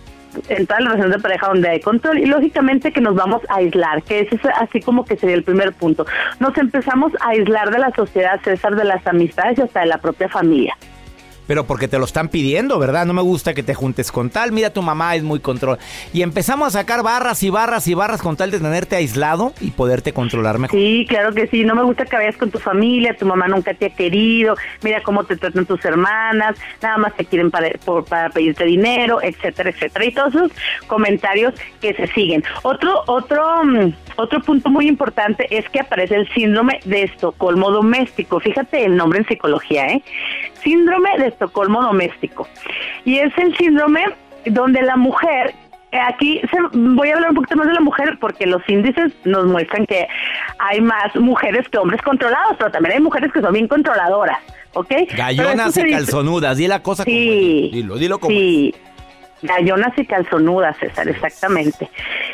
en 0.49 0.67
toda 0.67 0.81
la 0.81 0.91
relación 0.91 1.11
de 1.13 1.19
pareja 1.19 1.49
donde 1.49 1.69
hay 1.69 1.81
control, 1.81 2.19
y 2.19 2.27
lógicamente 2.27 2.93
que 2.93 3.01
nos 3.01 3.15
vamos 3.15 3.43
a 3.49 3.57
aislar, 3.57 4.03
que 4.03 4.21
ese 4.21 4.37
es 4.37 4.43
así 4.57 4.81
como 4.81 5.05
que 5.05 5.17
sería 5.17 5.37
el 5.37 5.45
primer 5.45 5.73
punto. 5.73 6.07
Nos 6.41 6.57
empezamos 6.59 7.13
a 7.21 7.31
aislar 7.31 7.71
de 7.71 7.79
la 7.79 7.91
sociedad, 7.93 8.41
César, 8.43 8.77
de 8.77 8.85
las 8.85 9.07
amistades 9.07 9.59
y 9.59 9.63
hasta 9.63 9.81
de 9.81 9.87
la 9.87 9.99
propia 9.99 10.29
familia. 10.29 10.77
Pero 11.49 11.65
porque 11.67 11.89
te 11.89 11.99
lo 11.99 12.05
están 12.05 12.29
pidiendo, 12.29 12.79
¿verdad? 12.79 13.07
No 13.07 13.13
me 13.15 13.23
gusta 13.23 13.55
que 13.55 13.65
te 13.65 13.75
juntes 13.75 14.13
con 14.13 14.31
tal. 14.31 14.53
Mira, 14.53 14.71
tu 14.71 14.83
mamá 14.83 15.17
es 15.17 15.25
muy 15.25 15.41
control. 15.41 15.79
Y 16.13 16.23
empezamos 16.23 16.69
a 16.69 16.79
sacar 16.79 17.03
barras 17.03 17.43
y 17.43 17.51
barras 17.51 17.89
y 17.89 17.95
barras 17.95 18.23
con 18.23 18.37
tal 18.37 18.53
de 18.53 18.61
tenerte 18.61 18.95
aislado 18.95 19.53
y 19.61 19.73
poderte 19.73 20.13
controlar 20.13 20.59
mejor. 20.61 20.79
Sí, 20.79 21.05
claro 21.09 21.33
que 21.35 21.49
sí. 21.49 21.65
No 21.65 21.75
me 21.75 21.83
gusta 21.83 22.05
que 22.05 22.15
vayas 22.15 22.37
con 22.37 22.51
tu 22.53 22.59
familia, 22.61 23.17
tu 23.17 23.27
mamá 23.27 23.49
nunca 23.49 23.75
te 23.75 23.87
ha 23.87 23.91
querido, 23.91 24.55
mira 24.83 25.03
cómo 25.03 25.25
te 25.25 25.37
tratan 25.37 25.67
tus 25.67 25.85
hermanas, 25.85 26.57
nada 26.83 26.99
más 26.99 27.17
te 27.17 27.25
quieren 27.25 27.51
para, 27.51 27.71
por- 27.85 28.05
para 28.05 28.31
pedirte 28.31 28.65
dinero, 28.65 29.21
etcétera, 29.23 29.71
etcétera. 29.71 30.05
Y 30.05 30.13
todos 30.13 30.35
esos 30.35 30.53
comentarios 30.87 31.55
que 31.81 31.95
se 31.95 32.07
siguen. 32.09 32.45
Otro, 32.63 33.03
otro, 33.07 33.65
mm, 33.65 33.93
otro 34.17 34.41
punto 34.43 34.69
muy 34.69 34.87
importante 34.87 35.47
es 35.51 35.69
que 35.71 35.81
aparece 35.81 36.15
el 36.17 36.29
síndrome 36.35 36.81
de 36.85 37.05
Estocolmo 37.05 37.71
doméstico. 37.71 38.39
Fíjate 38.39 38.85
el 38.85 38.97
nombre 38.97 39.21
en 39.21 39.27
psicología, 39.27 39.87
¿eh? 39.87 40.03
Síndrome 40.63 41.11
de 41.19 41.29
Estocolmo 41.29 41.83
doméstico. 41.83 42.47
Y 43.05 43.19
es 43.19 43.37
el 43.39 43.57
síndrome 43.57 44.05
donde 44.47 44.83
la 44.83 44.97
mujer 44.97 45.55
eh, 45.91 45.99
Aquí 46.07 46.39
se- 46.51 46.77
voy 46.79 47.09
a 47.09 47.15
hablar 47.15 47.31
un 47.31 47.37
poquito 47.37 47.57
más 47.57 47.67
de 47.67 47.73
la 47.73 47.81
mujer 47.81 48.19
porque 48.21 48.45
los 48.47 48.61
índices 48.69 49.11
nos 49.25 49.47
muestran 49.47 49.87
que 49.87 50.07
hay 50.59 50.83
más 50.83 51.17
mujeres 51.17 51.67
que 51.71 51.79
hombres 51.79 52.03
controlados, 52.03 52.57
pero 52.59 52.71
también 52.71 52.97
hay 52.97 53.01
mujeres 53.01 53.33
que 53.33 53.41
son 53.41 53.55
bien 53.55 53.67
controladoras, 53.69 54.37
¿ok? 54.75 54.93
Gallonas 55.17 55.75
y 55.79 55.85
dice- 55.85 55.97
calzonudas. 55.97 56.59
Di 56.59 56.67
la 56.69 56.83
cosa 56.83 57.05
como 57.05 57.17
Sí. 57.17 57.65
es. 57.69 57.73
Dilo, 57.73 57.97
dilo 57.97 58.19
como 58.19 58.31
Sí, 58.37 58.75
gallonas 59.43 59.93
y 59.99 60.07
calzonudas, 60.07 60.77
César, 60.79 61.09
exactamente. 61.09 61.89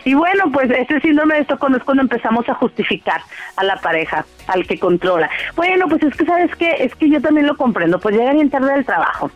Y 0.04 0.14
bueno, 0.14 0.44
pues 0.52 0.70
este 0.70 1.00
síndrome 1.00 1.34
de 1.36 1.40
Estocolmo 1.42 1.76
es 1.76 1.82
cuando 1.84 2.02
empezamos 2.02 2.48
a 2.48 2.54
justificar 2.54 3.20
a 3.56 3.64
la 3.64 3.76
pareja, 3.80 4.24
al 4.46 4.66
que 4.66 4.78
controla. 4.78 5.30
Bueno, 5.56 5.86
pues 5.88 6.02
es 6.02 6.14
que, 6.16 6.24
¿sabes 6.24 6.50
qué? 6.56 6.70
Es 6.80 6.94
que 6.94 7.08
yo 7.10 7.20
también 7.20 7.46
lo 7.46 7.56
comprendo, 7.56 7.98
pues 8.00 8.16
llegan 8.16 8.34
bien 8.36 8.50
tarde 8.50 8.72
del 8.72 8.84
trabajo. 8.84 9.30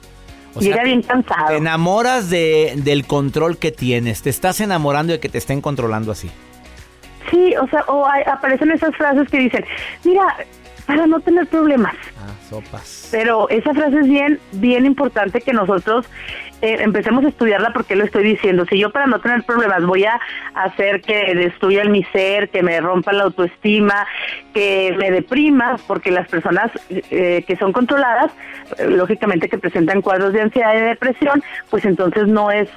O 0.55 0.61
sea, 0.61 0.71
Llega 0.73 0.83
bien 0.85 1.03
cansado. 1.03 1.49
Te 1.49 1.57
enamoras 1.57 2.31
de, 2.31 2.73
del 2.77 3.07
control 3.07 3.59
que 3.59 3.71
tienes. 3.71 4.23
Te 4.23 4.31
estás 4.31 4.61
enamorando 4.61 5.13
de 5.13 5.21
que 5.21 5.29
te 5.29 5.39
estén 5.39 5.61
controlando 5.61 6.11
así. 6.11 6.31
Sí, 7.31 7.55
o 7.61 7.69
sea, 7.69 7.85
o 7.87 8.07
hay- 8.09 8.23
aparecen 8.25 8.71
esas 8.73 8.95
frases 8.97 9.29
que 9.29 9.39
dicen, 9.39 9.65
mira, 10.05 10.23
para 10.87 11.07
no 11.07 11.21
tener 11.21 11.47
problemas. 11.47 11.95
Sopas. 12.49 13.09
Pero 13.11 13.49
esa 13.49 13.73
frase 13.75 14.01
es 14.01 14.09
bien, 14.09 14.39
bien 14.53 14.87
importante 14.87 15.41
que 15.41 15.53
nosotros 15.53 16.07
eh, 16.61 16.79
empecemos 16.81 17.25
a 17.25 17.29
estudiarla 17.29 17.73
porque 17.73 17.95
lo 17.97 18.05
estoy 18.05 18.25
diciendo. 18.25 18.65
Si 18.69 18.79
yo 18.79 18.91
para 18.91 19.07
no 19.07 19.21
tener 19.21 19.45
problemas 19.45 19.85
voy 19.85 20.05
a 20.05 20.21
hacer 20.55 21.01
que 21.03 21.35
destruyan 21.35 21.93
mi 21.93 22.03
ser, 22.05 22.49
que 22.51 22.63
me 22.63 22.81
rompa 22.81 23.13
la 23.13 23.25
autoestima, 23.25 24.07
que 24.53 24.95
me 24.99 25.11
deprima, 25.11 25.77
porque 25.87 26.11
las 26.11 26.27
personas 26.29 26.71
eh, 26.91 27.45
que 27.47 27.57
son 27.57 27.73
controladas, 27.73 28.33
eh, 28.79 28.87
lógicamente 28.89 29.49
que 29.49 29.59
presentan 29.59 30.03
cuadros 30.03 30.33
de 30.33 30.43
ansiedad 30.43 30.75
y 30.75 30.79
de 30.79 30.87
depresión, 30.87 31.43
pues 31.71 31.85
entonces 31.85 32.27
no 32.27 32.51
es, 32.51 32.69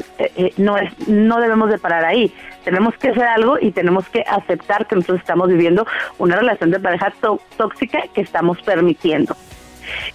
no 0.58 0.78
es, 0.78 1.08
no 1.08 1.40
debemos 1.40 1.70
de 1.72 1.80
parar 1.80 2.06
ahí. 2.06 2.32
Tenemos 2.64 2.94
que 2.98 3.10
hacer 3.10 3.24
algo 3.24 3.58
y 3.60 3.72
tenemos 3.72 4.08
que 4.10 4.22
aceptar 4.22 4.86
que 4.86 4.96
nosotros 4.96 5.20
estamos 5.22 5.48
viviendo 5.50 5.88
una 6.20 6.36
relación 6.36 6.70
de 6.70 6.80
pareja 6.80 7.12
tó- 7.20 7.42
tóxica 7.58 8.04
que 8.14 8.22
estamos 8.22 8.62
permitiendo. 8.62 9.36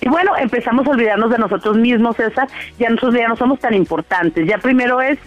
Y 0.00 0.08
bueno, 0.08 0.36
empezamos 0.36 0.86
a 0.86 0.90
olvidarnos 0.90 1.30
de 1.30 1.38
nosotros 1.38 1.76
mismos, 1.76 2.16
César. 2.16 2.48
Ya 2.78 2.88
nosotros 2.90 3.14
ya 3.14 3.28
no 3.28 3.36
somos 3.36 3.58
tan 3.60 3.74
importantes. 3.74 4.46
Ya 4.46 4.58
primero 4.58 5.00
es, 5.00 5.18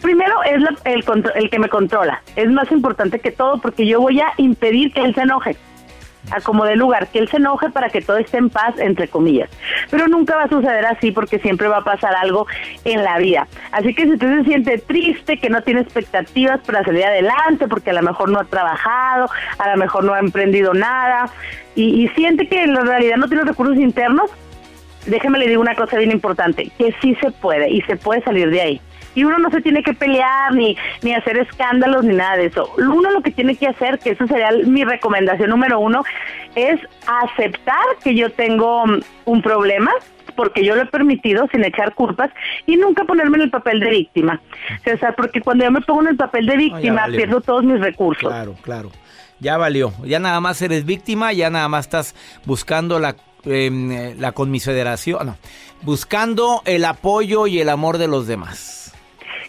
primero 0.00 0.42
es 0.44 0.60
la- 0.60 0.74
el, 0.84 1.04
el 1.34 1.50
que 1.50 1.58
me 1.58 1.68
controla. 1.68 2.22
Es 2.36 2.50
más 2.50 2.70
importante 2.72 3.18
que 3.20 3.30
todo 3.32 3.58
porque 3.60 3.86
yo 3.86 4.00
voy 4.00 4.20
a 4.20 4.32
impedir 4.36 4.92
que 4.92 5.00
él 5.00 5.14
se 5.14 5.22
enoje. 5.22 5.56
A 6.30 6.40
como 6.40 6.64
de 6.64 6.76
lugar, 6.76 7.08
que 7.08 7.18
él 7.18 7.28
se 7.28 7.38
enoje 7.38 7.68
para 7.70 7.90
que 7.90 8.00
todo 8.00 8.16
esté 8.16 8.38
en 8.38 8.48
paz, 8.48 8.78
entre 8.78 9.08
comillas. 9.08 9.50
Pero 9.90 10.06
nunca 10.08 10.36
va 10.36 10.44
a 10.44 10.48
suceder 10.48 10.86
así 10.86 11.10
porque 11.10 11.38
siempre 11.38 11.68
va 11.68 11.78
a 11.78 11.84
pasar 11.84 12.14
algo 12.14 12.46
en 12.84 13.02
la 13.02 13.18
vida. 13.18 13.48
Así 13.72 13.94
que 13.94 14.04
si 14.04 14.12
usted 14.12 14.38
se 14.38 14.44
siente 14.44 14.78
triste, 14.78 15.38
que 15.38 15.50
no 15.50 15.62
tiene 15.62 15.80
expectativas 15.80 16.60
para 16.60 16.84
salir 16.84 17.04
adelante, 17.04 17.68
porque 17.68 17.90
a 17.90 17.94
lo 17.94 18.02
mejor 18.02 18.30
no 18.30 18.38
ha 18.38 18.44
trabajado, 18.44 19.28
a 19.58 19.70
lo 19.70 19.76
mejor 19.76 20.04
no 20.04 20.14
ha 20.14 20.20
emprendido 20.20 20.74
nada, 20.74 21.28
y, 21.74 22.04
y 22.04 22.08
siente 22.08 22.48
que 22.48 22.62
en 22.62 22.74
realidad 22.74 23.16
no 23.16 23.28
tiene 23.28 23.44
recursos 23.44 23.76
internos, 23.76 24.30
déjeme 25.06 25.38
le 25.38 25.48
digo 25.48 25.60
una 25.60 25.74
cosa 25.74 25.98
bien 25.98 26.12
importante, 26.12 26.70
que 26.78 26.94
sí 27.00 27.16
se 27.20 27.30
puede 27.30 27.70
y 27.70 27.82
se 27.82 27.96
puede 27.96 28.22
salir 28.22 28.50
de 28.50 28.60
ahí. 28.60 28.80
Y 29.14 29.24
uno 29.24 29.38
no 29.38 29.50
se 29.50 29.60
tiene 29.60 29.82
que 29.82 29.94
pelear 29.94 30.54
ni, 30.54 30.76
ni 31.02 31.14
hacer 31.14 31.38
escándalos 31.38 32.04
ni 32.04 32.14
nada 32.14 32.36
de 32.36 32.46
eso. 32.46 32.70
Uno 32.78 33.10
lo 33.10 33.22
que 33.22 33.30
tiene 33.30 33.56
que 33.56 33.66
hacer, 33.66 33.98
que 33.98 34.10
eso 34.10 34.26
sería 34.26 34.50
mi 34.66 34.84
recomendación 34.84 35.50
número 35.50 35.78
uno, 35.80 36.02
es 36.54 36.80
aceptar 37.06 37.84
que 38.02 38.14
yo 38.14 38.30
tengo 38.30 38.86
mm, 38.86 39.00
un 39.26 39.42
problema, 39.42 39.92
porque 40.36 40.64
yo 40.64 40.74
lo 40.74 40.82
he 40.82 40.86
permitido 40.86 41.46
sin 41.52 41.64
echar 41.64 41.94
culpas 41.94 42.30
y 42.66 42.76
nunca 42.76 43.04
ponerme 43.04 43.36
en 43.36 43.42
el 43.42 43.50
papel 43.50 43.80
de 43.80 43.90
víctima. 43.90 44.40
O 44.92 44.98
sea, 44.98 45.12
porque 45.12 45.40
cuando 45.40 45.64
yo 45.64 45.70
me 45.70 45.80
pongo 45.80 46.02
en 46.02 46.08
el 46.08 46.16
papel 46.16 46.46
de 46.46 46.56
víctima 46.56 47.06
pierdo 47.06 47.40
todos 47.40 47.64
mis 47.64 47.80
recursos. 47.80 48.30
Claro, 48.30 48.54
claro. 48.62 48.90
Ya 49.40 49.56
valió. 49.56 49.92
Ya 50.04 50.20
nada 50.20 50.40
más 50.40 50.62
eres 50.62 50.84
víctima, 50.84 51.32
ya 51.32 51.50
nada 51.50 51.68
más 51.68 51.86
estás 51.86 52.14
buscando 52.44 52.98
la, 52.98 53.16
eh, 53.44 54.14
la 54.18 54.32
conmiseración, 54.32 55.26
no, 55.26 55.36
buscando 55.82 56.62
el 56.64 56.84
apoyo 56.84 57.46
y 57.46 57.60
el 57.60 57.68
amor 57.68 57.98
de 57.98 58.06
los 58.06 58.26
demás. 58.26 58.81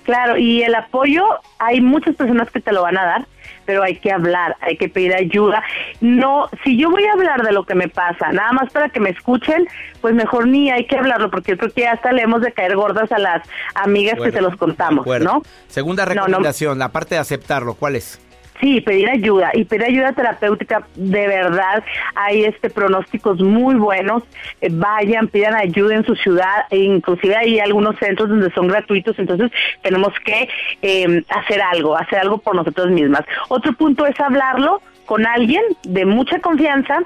Claro, 0.03 0.37
y 0.37 0.61
el 0.63 0.75
apoyo, 0.75 1.23
hay 1.59 1.81
muchas 1.81 2.15
personas 2.15 2.49
que 2.51 2.59
te 2.59 2.71
lo 2.71 2.81
van 2.83 2.97
a 2.97 3.05
dar, 3.05 3.25
pero 3.65 3.81
hay 3.83 3.95
que 3.95 4.11
hablar, 4.11 4.57
hay 4.59 4.75
que 4.77 4.89
pedir 4.89 5.13
ayuda. 5.13 5.63
No, 6.01 6.49
si 6.63 6.77
yo 6.77 6.89
voy 6.91 7.05
a 7.05 7.13
hablar 7.13 7.43
de 7.43 7.53
lo 7.53 7.65
que 7.65 7.75
me 7.75 7.87
pasa, 7.87 8.31
nada 8.33 8.51
más 8.51 8.71
para 8.73 8.89
que 8.89 8.99
me 8.99 9.09
escuchen, 9.09 9.67
pues 10.01 10.13
mejor 10.13 10.47
ni 10.47 10.69
hay 10.69 10.85
que 10.85 10.97
hablarlo, 10.97 11.31
porque 11.31 11.51
yo 11.51 11.57
creo 11.57 11.71
que 11.71 11.87
hasta 11.87 12.11
le 12.11 12.23
hemos 12.23 12.41
de 12.41 12.51
caer 12.51 12.75
gordas 12.75 13.11
a 13.11 13.19
las 13.19 13.47
amigas 13.75 14.19
que 14.21 14.31
se 14.31 14.41
los 14.41 14.55
contamos. 14.57 15.05
¿no? 15.21 15.41
Segunda 15.67 16.05
No, 16.05 16.13
no. 16.13 16.21
recomendación, 16.23 16.77
la 16.79 16.89
parte 16.89 17.15
de 17.15 17.21
aceptarlo, 17.21 17.75
¿cuál 17.75 17.95
es? 17.95 18.19
Sí, 18.63 18.79
pedir 18.79 19.09
ayuda 19.09 19.51
y 19.53 19.65
pedir 19.65 19.83
ayuda 19.83 20.13
terapéutica, 20.13 20.87
de 20.95 21.27
verdad, 21.27 21.83
hay 22.15 22.45
este 22.45 22.69
pronósticos 22.69 23.41
muy 23.41 23.75
buenos. 23.75 24.23
Eh, 24.61 24.69
vayan, 24.71 25.27
pidan 25.27 25.53
ayuda 25.53 25.95
en 25.95 26.05
su 26.05 26.15
ciudad, 26.15 26.63
e 26.69 26.77
inclusive 26.77 27.35
hay 27.35 27.59
algunos 27.59 27.97
centros 27.99 28.29
donde 28.29 28.49
son 28.51 28.69
gratuitos, 28.69 29.19
entonces 29.19 29.51
tenemos 29.81 30.13
que 30.23 30.47
eh, 30.81 31.25
hacer 31.27 31.61
algo, 31.61 31.97
hacer 31.97 32.19
algo 32.19 32.37
por 32.37 32.55
nosotros 32.55 32.89
mismas. 32.89 33.25
Otro 33.49 33.73
punto 33.73 34.05
es 34.05 34.17
hablarlo 34.17 34.81
con 35.05 35.25
alguien 35.25 35.63
de 35.83 36.05
mucha 36.05 36.39
confianza 36.39 37.01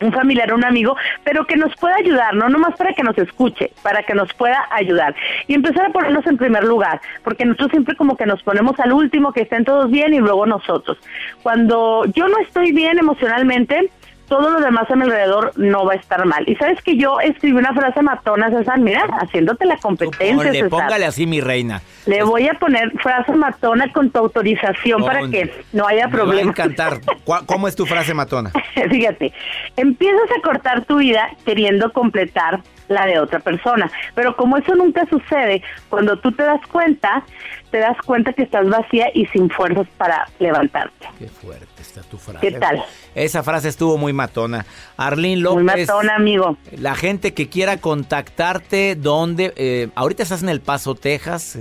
un 0.00 0.12
familiar 0.12 0.52
o 0.52 0.56
un 0.56 0.64
amigo, 0.64 0.96
pero 1.24 1.46
que 1.46 1.56
nos 1.56 1.74
pueda 1.76 1.96
ayudar, 1.96 2.34
no 2.34 2.48
nomás 2.48 2.76
para 2.76 2.92
que 2.92 3.02
nos 3.02 3.16
escuche, 3.18 3.70
para 3.82 4.02
que 4.02 4.14
nos 4.14 4.32
pueda 4.34 4.66
ayudar. 4.70 5.14
Y 5.46 5.54
empezar 5.54 5.86
a 5.86 5.90
ponernos 5.90 6.26
en 6.26 6.36
primer 6.36 6.64
lugar, 6.64 7.00
porque 7.24 7.44
nosotros 7.44 7.70
siempre 7.70 7.96
como 7.96 8.16
que 8.16 8.26
nos 8.26 8.42
ponemos 8.42 8.78
al 8.80 8.92
último, 8.92 9.32
que 9.32 9.42
estén 9.42 9.64
todos 9.64 9.90
bien 9.90 10.14
y 10.14 10.18
luego 10.18 10.46
nosotros. 10.46 10.98
Cuando 11.42 12.04
yo 12.14 12.28
no 12.28 12.38
estoy 12.38 12.72
bien 12.72 12.98
emocionalmente, 12.98 13.90
todo 14.28 14.50
lo 14.50 14.60
demás 14.60 14.90
a 14.90 14.96
mi 14.96 15.02
alrededor 15.02 15.52
no 15.56 15.84
va 15.84 15.92
a 15.92 15.96
estar 15.96 16.24
mal. 16.26 16.44
Y 16.48 16.56
sabes 16.56 16.80
que 16.82 16.96
yo 16.96 17.20
escribí 17.20 17.56
una 17.56 17.72
frase 17.74 18.02
matona, 18.02 18.50
César, 18.50 18.78
mira, 18.80 19.04
haciéndote 19.20 19.64
la 19.66 19.76
competencia, 19.76 20.34
Ponle, 20.36 20.52
César. 20.52 20.68
póngale 20.68 21.04
así, 21.06 21.26
mi 21.26 21.40
reina. 21.40 21.80
Le 22.06 22.22
voy 22.22 22.48
a 22.48 22.54
poner 22.54 22.90
frase 23.00 23.32
matona 23.32 23.92
con 23.92 24.10
tu 24.10 24.18
autorización 24.18 25.04
para 25.04 25.28
que 25.28 25.52
no 25.72 25.86
haya 25.86 26.06
Me 26.08 26.12
va 26.12 26.22
a 26.22 26.24
problema. 26.24 26.50
encantar. 26.50 27.00
¿Cuál- 27.24 27.46
¿Cómo 27.46 27.68
es 27.68 27.76
tu 27.76 27.86
frase 27.86 28.14
matona? 28.14 28.50
Fíjate, 28.90 29.32
empiezas 29.76 30.28
a 30.36 30.42
cortar 30.42 30.84
tu 30.84 30.96
vida 30.98 31.28
queriendo 31.44 31.92
completar 31.92 32.60
la 32.88 33.06
de 33.06 33.18
otra 33.18 33.40
persona, 33.40 33.90
pero 34.14 34.36
como 34.36 34.56
eso 34.56 34.74
nunca 34.74 35.06
sucede, 35.10 35.62
cuando 35.88 36.18
tú 36.18 36.32
te 36.32 36.42
das 36.44 36.60
cuenta, 36.70 37.24
te 37.70 37.78
das 37.78 37.96
cuenta 38.04 38.32
que 38.32 38.42
estás 38.44 38.68
vacía 38.68 39.08
y 39.14 39.26
sin 39.26 39.50
fuerzas 39.50 39.86
para 39.96 40.26
levantarte. 40.38 41.06
Qué 41.18 41.28
fuerte 41.28 41.66
está 41.82 42.02
tu 42.02 42.16
frase. 42.18 42.40
¿Qué 42.40 42.52
tal? 42.58 42.84
Esa 43.14 43.42
frase 43.42 43.68
estuvo 43.68 43.96
muy 43.98 44.12
matona. 44.12 44.64
Arlene 44.96 45.36
Muy 45.50 45.64
López. 45.64 45.88
matona, 45.88 46.14
amigo. 46.16 46.56
La 46.78 46.94
gente 46.94 47.34
que 47.34 47.48
quiera 47.48 47.78
contactarte, 47.78 48.94
¿dónde? 48.96 49.52
Eh, 49.56 49.88
ahorita 49.94 50.22
estás 50.22 50.42
en 50.42 50.48
El 50.48 50.60
Paso, 50.60 50.94
Texas. 50.94 51.58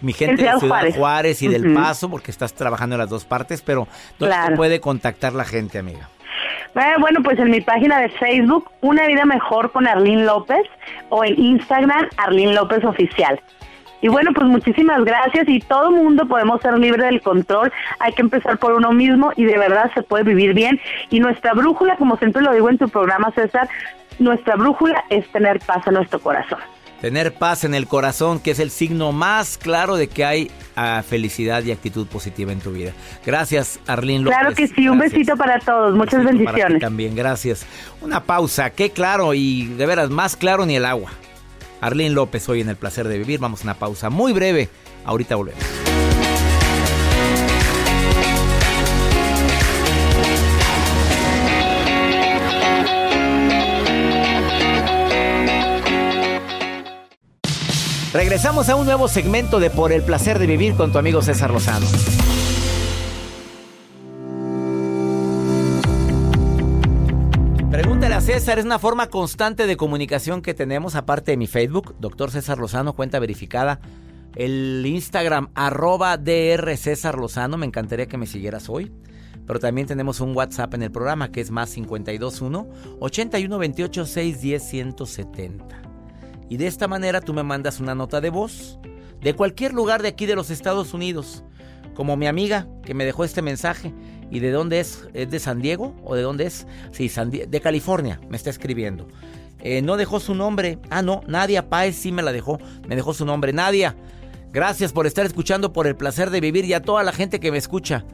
Mi 0.00 0.12
gente 0.12 0.42
de 0.42 0.48
Ciudad 0.50 0.60
Juárez. 0.60 0.96
Juárez, 0.96 1.42
y 1.42 1.48
del. 1.48 1.74
Paso, 1.74 2.08
porque 2.08 2.30
estás 2.30 2.54
trabajando 2.54 2.94
en 2.94 3.00
las 3.00 3.10
dos 3.10 3.24
partes, 3.24 3.62
pero 3.62 3.88
¿dónde 4.18 4.34
te 4.36 4.40
Claro. 4.40 4.56
puede 4.56 4.80
contactar 4.80 5.32
la 5.32 5.44
gente, 5.44 5.78
amiga? 5.78 6.08
Eh, 6.78 6.94
bueno, 7.00 7.24
pues 7.24 7.36
en 7.40 7.50
mi 7.50 7.60
página 7.60 7.98
de 8.00 8.08
Facebook, 8.08 8.70
Una 8.82 9.08
Vida 9.08 9.24
Mejor 9.24 9.72
con 9.72 9.88
Arlene 9.88 10.24
López, 10.24 10.62
o 11.08 11.24
en 11.24 11.36
Instagram, 11.36 12.08
Arlene 12.16 12.54
López 12.54 12.84
Oficial. 12.84 13.40
Y 14.00 14.06
bueno, 14.06 14.30
pues 14.32 14.46
muchísimas 14.46 15.04
gracias 15.04 15.48
y 15.48 15.58
todo 15.58 15.90
mundo 15.90 16.26
podemos 16.26 16.60
ser 16.60 16.78
libre 16.78 17.04
del 17.06 17.20
control. 17.20 17.72
Hay 17.98 18.12
que 18.12 18.22
empezar 18.22 18.58
por 18.58 18.74
uno 18.74 18.92
mismo 18.92 19.32
y 19.34 19.44
de 19.44 19.58
verdad 19.58 19.90
se 19.92 20.02
puede 20.02 20.22
vivir 20.22 20.54
bien. 20.54 20.80
Y 21.10 21.18
nuestra 21.18 21.52
brújula, 21.52 21.96
como 21.96 22.16
siempre 22.16 22.42
lo 22.42 22.52
digo 22.52 22.70
en 22.70 22.78
tu 22.78 22.88
programa, 22.88 23.32
César, 23.32 23.68
nuestra 24.20 24.54
brújula 24.54 25.02
es 25.10 25.26
tener 25.32 25.58
paz 25.58 25.84
en 25.88 25.94
nuestro 25.94 26.20
corazón. 26.20 26.60
Tener 27.00 27.32
paz 27.34 27.62
en 27.62 27.74
el 27.74 27.86
corazón, 27.86 28.40
que 28.40 28.50
es 28.50 28.58
el 28.58 28.70
signo 28.70 29.12
más 29.12 29.56
claro 29.56 29.96
de 29.96 30.08
que 30.08 30.24
hay 30.24 30.50
ah, 30.74 31.04
felicidad 31.06 31.62
y 31.62 31.70
actitud 31.70 32.06
positiva 32.08 32.50
en 32.52 32.58
tu 32.58 32.72
vida. 32.72 32.92
Gracias, 33.24 33.78
Arlene 33.86 34.24
López. 34.24 34.38
Claro 34.38 34.54
que 34.54 34.66
sí, 34.66 34.88
un 34.88 34.98
Gracias. 34.98 35.12
besito 35.18 35.36
para 35.36 35.60
todos, 35.60 35.94
muchas 35.94 36.24
bendiciones. 36.24 36.80
también, 36.80 37.14
gracias. 37.14 37.64
Una 38.00 38.24
pausa, 38.24 38.70
qué 38.70 38.90
claro 38.90 39.32
y 39.32 39.66
de 39.66 39.86
veras 39.86 40.10
más 40.10 40.34
claro 40.34 40.66
ni 40.66 40.74
el 40.74 40.84
agua. 40.84 41.12
Arlene 41.80 42.10
López 42.14 42.48
hoy 42.48 42.62
en 42.62 42.68
El 42.68 42.76
Placer 42.76 43.06
de 43.06 43.18
Vivir. 43.18 43.38
Vamos 43.38 43.60
a 43.60 43.64
una 43.64 43.74
pausa 43.74 44.10
muy 44.10 44.32
breve. 44.32 44.68
Ahorita 45.04 45.36
volvemos. 45.36 45.62
Regresamos 58.12 58.70
a 58.70 58.76
un 58.76 58.86
nuevo 58.86 59.06
segmento 59.06 59.60
de 59.60 59.68
Por 59.68 59.92
el 59.92 60.02
Placer 60.02 60.38
de 60.38 60.46
Vivir 60.46 60.74
con 60.74 60.92
tu 60.92 60.98
amigo 60.98 61.20
César 61.20 61.50
Lozano. 61.50 61.86
Pregúntale 67.70 68.14
a 68.14 68.22
César, 68.22 68.58
es 68.58 68.64
una 68.64 68.78
forma 68.78 69.08
constante 69.08 69.66
de 69.66 69.76
comunicación 69.76 70.40
que 70.40 70.54
tenemos, 70.54 70.94
aparte 70.94 71.32
de 71.32 71.36
mi 71.36 71.46
Facebook, 71.46 71.96
doctor 72.00 72.30
César 72.30 72.56
Lozano, 72.56 72.94
cuenta 72.94 73.18
verificada. 73.18 73.78
El 74.34 74.82
Instagram, 74.86 75.50
arroba 75.54 76.16
DR 76.16 76.78
César 76.78 77.18
Lozano, 77.18 77.58
me 77.58 77.66
encantaría 77.66 78.06
que 78.06 78.16
me 78.16 78.26
siguieras 78.26 78.70
hoy. 78.70 78.90
Pero 79.46 79.60
también 79.60 79.86
tenemos 79.86 80.20
un 80.20 80.34
WhatsApp 80.34 80.72
en 80.72 80.82
el 80.82 80.90
programa 80.90 81.30
que 81.30 81.42
es 81.42 81.50
más 81.50 81.74
521 81.74 82.68
8128 83.00 84.06
610 84.06 84.62
170. 84.62 85.87
Y 86.48 86.56
de 86.56 86.66
esta 86.66 86.88
manera 86.88 87.20
tú 87.20 87.34
me 87.34 87.42
mandas 87.42 87.80
una 87.80 87.94
nota 87.94 88.20
de 88.20 88.30
voz 88.30 88.78
de 89.20 89.34
cualquier 89.34 89.72
lugar 89.74 90.02
de 90.02 90.08
aquí 90.08 90.26
de 90.26 90.36
los 90.36 90.50
Estados 90.50 90.94
Unidos. 90.94 91.44
Como 91.94 92.16
mi 92.16 92.26
amiga 92.26 92.66
que 92.84 92.94
me 92.94 93.04
dejó 93.04 93.24
este 93.24 93.42
mensaje. 93.42 93.92
¿Y 94.30 94.40
de 94.40 94.50
dónde 94.50 94.78
es? 94.80 95.08
¿Es 95.14 95.30
de 95.30 95.40
San 95.40 95.60
Diego? 95.60 95.94
¿O 96.04 96.14
de 96.14 96.22
dónde 96.22 96.46
es? 96.46 96.66
Sí, 96.92 97.08
San 97.08 97.30
Die- 97.30 97.46
de 97.46 97.60
California 97.60 98.20
me 98.28 98.36
está 98.36 98.50
escribiendo. 98.50 99.08
eh, 99.60 99.82
no 99.82 99.96
dejó 99.96 100.20
su 100.20 100.34
nombre. 100.36 100.78
Ah, 100.90 101.02
no, 101.02 101.22
Nadia 101.26 101.68
Páez 101.68 101.96
sí 101.96 102.12
me 102.12 102.22
la 102.22 102.30
dejó. 102.32 102.58
Me 102.86 102.94
dejó 102.94 103.12
su 103.14 103.24
nombre. 103.24 103.52
Nadia, 103.52 103.96
gracias 104.52 104.92
por 104.92 105.06
estar 105.08 105.26
escuchando, 105.26 105.72
por 105.72 105.86
el 105.88 105.96
placer 105.96 106.30
de 106.30 106.40
vivir 106.40 106.64
y 106.64 106.74
a 106.74 106.82
toda 106.82 107.02
la 107.02 107.10
gente 107.12 107.40
que 107.40 107.50
me 107.50 107.58
escucha 107.58 108.04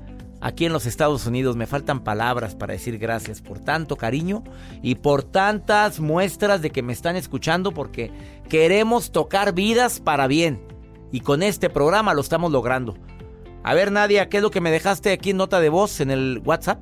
aquí 0.44 0.66
en 0.66 0.72
los 0.72 0.86
Estados 0.86 1.26
Unidos. 1.26 1.56
Me 1.56 1.66
faltan 1.66 2.04
palabras 2.04 2.54
para 2.54 2.74
decir 2.74 2.98
gracias 2.98 3.40
por 3.40 3.58
tanto 3.58 3.96
cariño 3.96 4.44
y 4.82 4.96
por 4.96 5.24
tantas 5.24 5.98
muestras 5.98 6.62
de 6.62 6.70
que 6.70 6.82
me 6.82 6.92
están 6.92 7.16
escuchando 7.16 7.72
porque 7.72 8.12
queremos 8.48 9.10
tocar 9.10 9.54
vidas 9.54 9.98
para 9.98 10.28
bien. 10.28 10.60
Y 11.10 11.20
con 11.20 11.42
este 11.42 11.70
programa 11.70 12.14
lo 12.14 12.20
estamos 12.20 12.52
logrando. 12.52 12.94
A 13.64 13.74
ver, 13.74 13.90
Nadia, 13.90 14.28
¿qué 14.28 14.36
es 14.36 14.42
lo 14.42 14.50
que 14.50 14.60
me 14.60 14.70
dejaste 14.70 15.12
aquí 15.12 15.30
en 15.30 15.38
nota 15.38 15.58
de 15.60 15.70
voz 15.70 16.00
en 16.00 16.10
el 16.10 16.40
WhatsApp? 16.44 16.78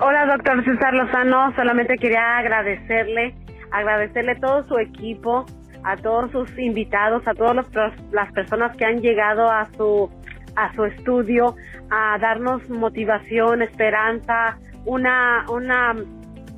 Hola, 0.00 0.26
doctor 0.26 0.64
César 0.64 0.94
Lozano. 0.94 1.54
Solamente 1.54 1.96
quería 1.98 2.38
agradecerle 2.38 3.34
agradecerle 3.72 4.32
a 4.32 4.40
todo 4.40 4.64
su 4.64 4.78
equipo, 4.78 5.46
a 5.82 5.96
todos 5.96 6.30
sus 6.30 6.58
invitados, 6.58 7.26
a 7.26 7.34
todas 7.34 7.66
las 8.12 8.32
personas 8.32 8.76
que 8.76 8.84
han 8.84 9.00
llegado 9.00 9.50
a 9.50 9.66
su 9.76 10.10
a 10.56 10.72
su 10.74 10.84
estudio 10.84 11.54
a 11.90 12.18
darnos 12.18 12.68
motivación, 12.68 13.62
esperanza, 13.62 14.58
una 14.84 15.44
una 15.50 15.94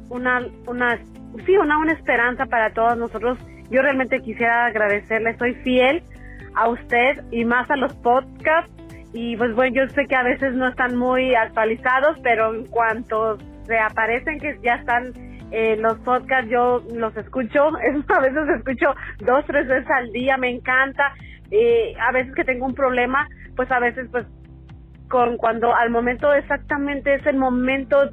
una 0.08 0.40
una 0.66 0.98
sí, 1.46 1.56
una 1.56 1.78
una 1.78 1.92
esperanza 1.92 2.46
para 2.46 2.72
todos 2.72 2.96
nosotros. 2.96 3.38
Yo 3.70 3.82
realmente 3.82 4.20
quisiera 4.20 4.66
agradecerle, 4.66 5.36
soy 5.38 5.54
fiel 5.56 6.02
a 6.54 6.68
usted 6.68 7.24
y 7.30 7.44
más 7.44 7.70
a 7.70 7.76
los 7.76 7.92
podcasts 7.94 8.70
y 9.12 9.36
pues 9.36 9.54
bueno, 9.54 9.74
yo 9.76 9.88
sé 9.90 10.06
que 10.06 10.16
a 10.16 10.24
veces 10.24 10.54
no 10.54 10.68
están 10.68 10.96
muy 10.96 11.34
actualizados, 11.34 12.18
pero 12.22 12.52
en 12.54 12.66
cuanto 12.66 13.38
se 13.64 13.78
aparecen 13.78 14.40
que 14.40 14.58
ya 14.62 14.74
están 14.74 15.12
eh, 15.52 15.76
los 15.76 15.96
podcasts 16.00 16.50
yo 16.50 16.82
los 16.92 17.16
escucho, 17.16 17.68
a 18.08 18.20
veces 18.20 18.48
escucho 18.58 18.92
dos, 19.20 19.44
tres 19.46 19.68
veces 19.68 19.88
al 19.88 20.10
día, 20.10 20.36
me 20.36 20.50
encanta. 20.50 21.14
Eh, 21.50 21.94
a 22.00 22.12
veces 22.12 22.34
que 22.34 22.44
tengo 22.44 22.66
un 22.66 22.74
problema, 22.74 23.28
pues 23.56 23.70
a 23.70 23.78
veces 23.78 24.08
pues 24.10 24.26
con 25.08 25.36
cuando 25.36 25.74
al 25.74 25.90
momento 25.90 26.32
exactamente 26.32 27.14
es 27.14 27.26
el 27.26 27.36
momento 27.36 28.10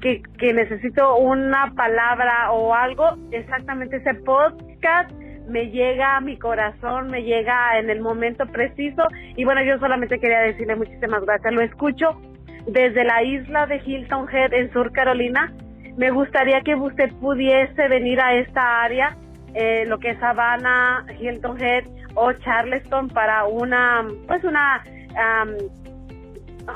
que, 0.00 0.22
que 0.38 0.52
necesito 0.52 1.16
una 1.16 1.72
palabra 1.74 2.52
o 2.52 2.74
algo, 2.74 3.16
exactamente 3.30 3.96
ese 3.96 4.14
podcast 4.14 5.10
me 5.48 5.70
llega 5.70 6.16
a 6.16 6.20
mi 6.20 6.38
corazón, 6.38 7.08
me 7.08 7.22
llega 7.22 7.78
en 7.78 7.90
el 7.90 8.00
momento 8.00 8.46
preciso 8.46 9.02
y 9.36 9.44
bueno, 9.44 9.62
yo 9.62 9.78
solamente 9.78 10.18
quería 10.18 10.40
decirle 10.40 10.76
muchísimas 10.76 11.24
gracias. 11.24 11.52
Lo 11.52 11.60
escucho 11.60 12.20
desde 12.66 13.04
la 13.04 13.22
isla 13.22 13.66
de 13.66 13.76
Hilton 13.84 14.28
Head 14.30 14.54
en 14.54 14.72
Sur 14.72 14.92
Carolina 14.92 15.52
me 15.96 16.10
gustaría 16.10 16.60
que 16.62 16.74
usted 16.74 17.12
pudiese 17.20 17.88
venir 17.88 18.20
a 18.20 18.34
esta 18.34 18.82
área, 18.82 19.16
eh, 19.54 19.84
lo 19.86 19.98
que 19.98 20.10
es 20.10 20.18
Savannah, 20.18 21.06
Hilton 21.20 21.60
Head 21.60 21.84
o 22.14 22.32
Charleston 22.32 23.08
para 23.08 23.44
una, 23.44 24.06
pues 24.26 24.42
una 24.44 24.82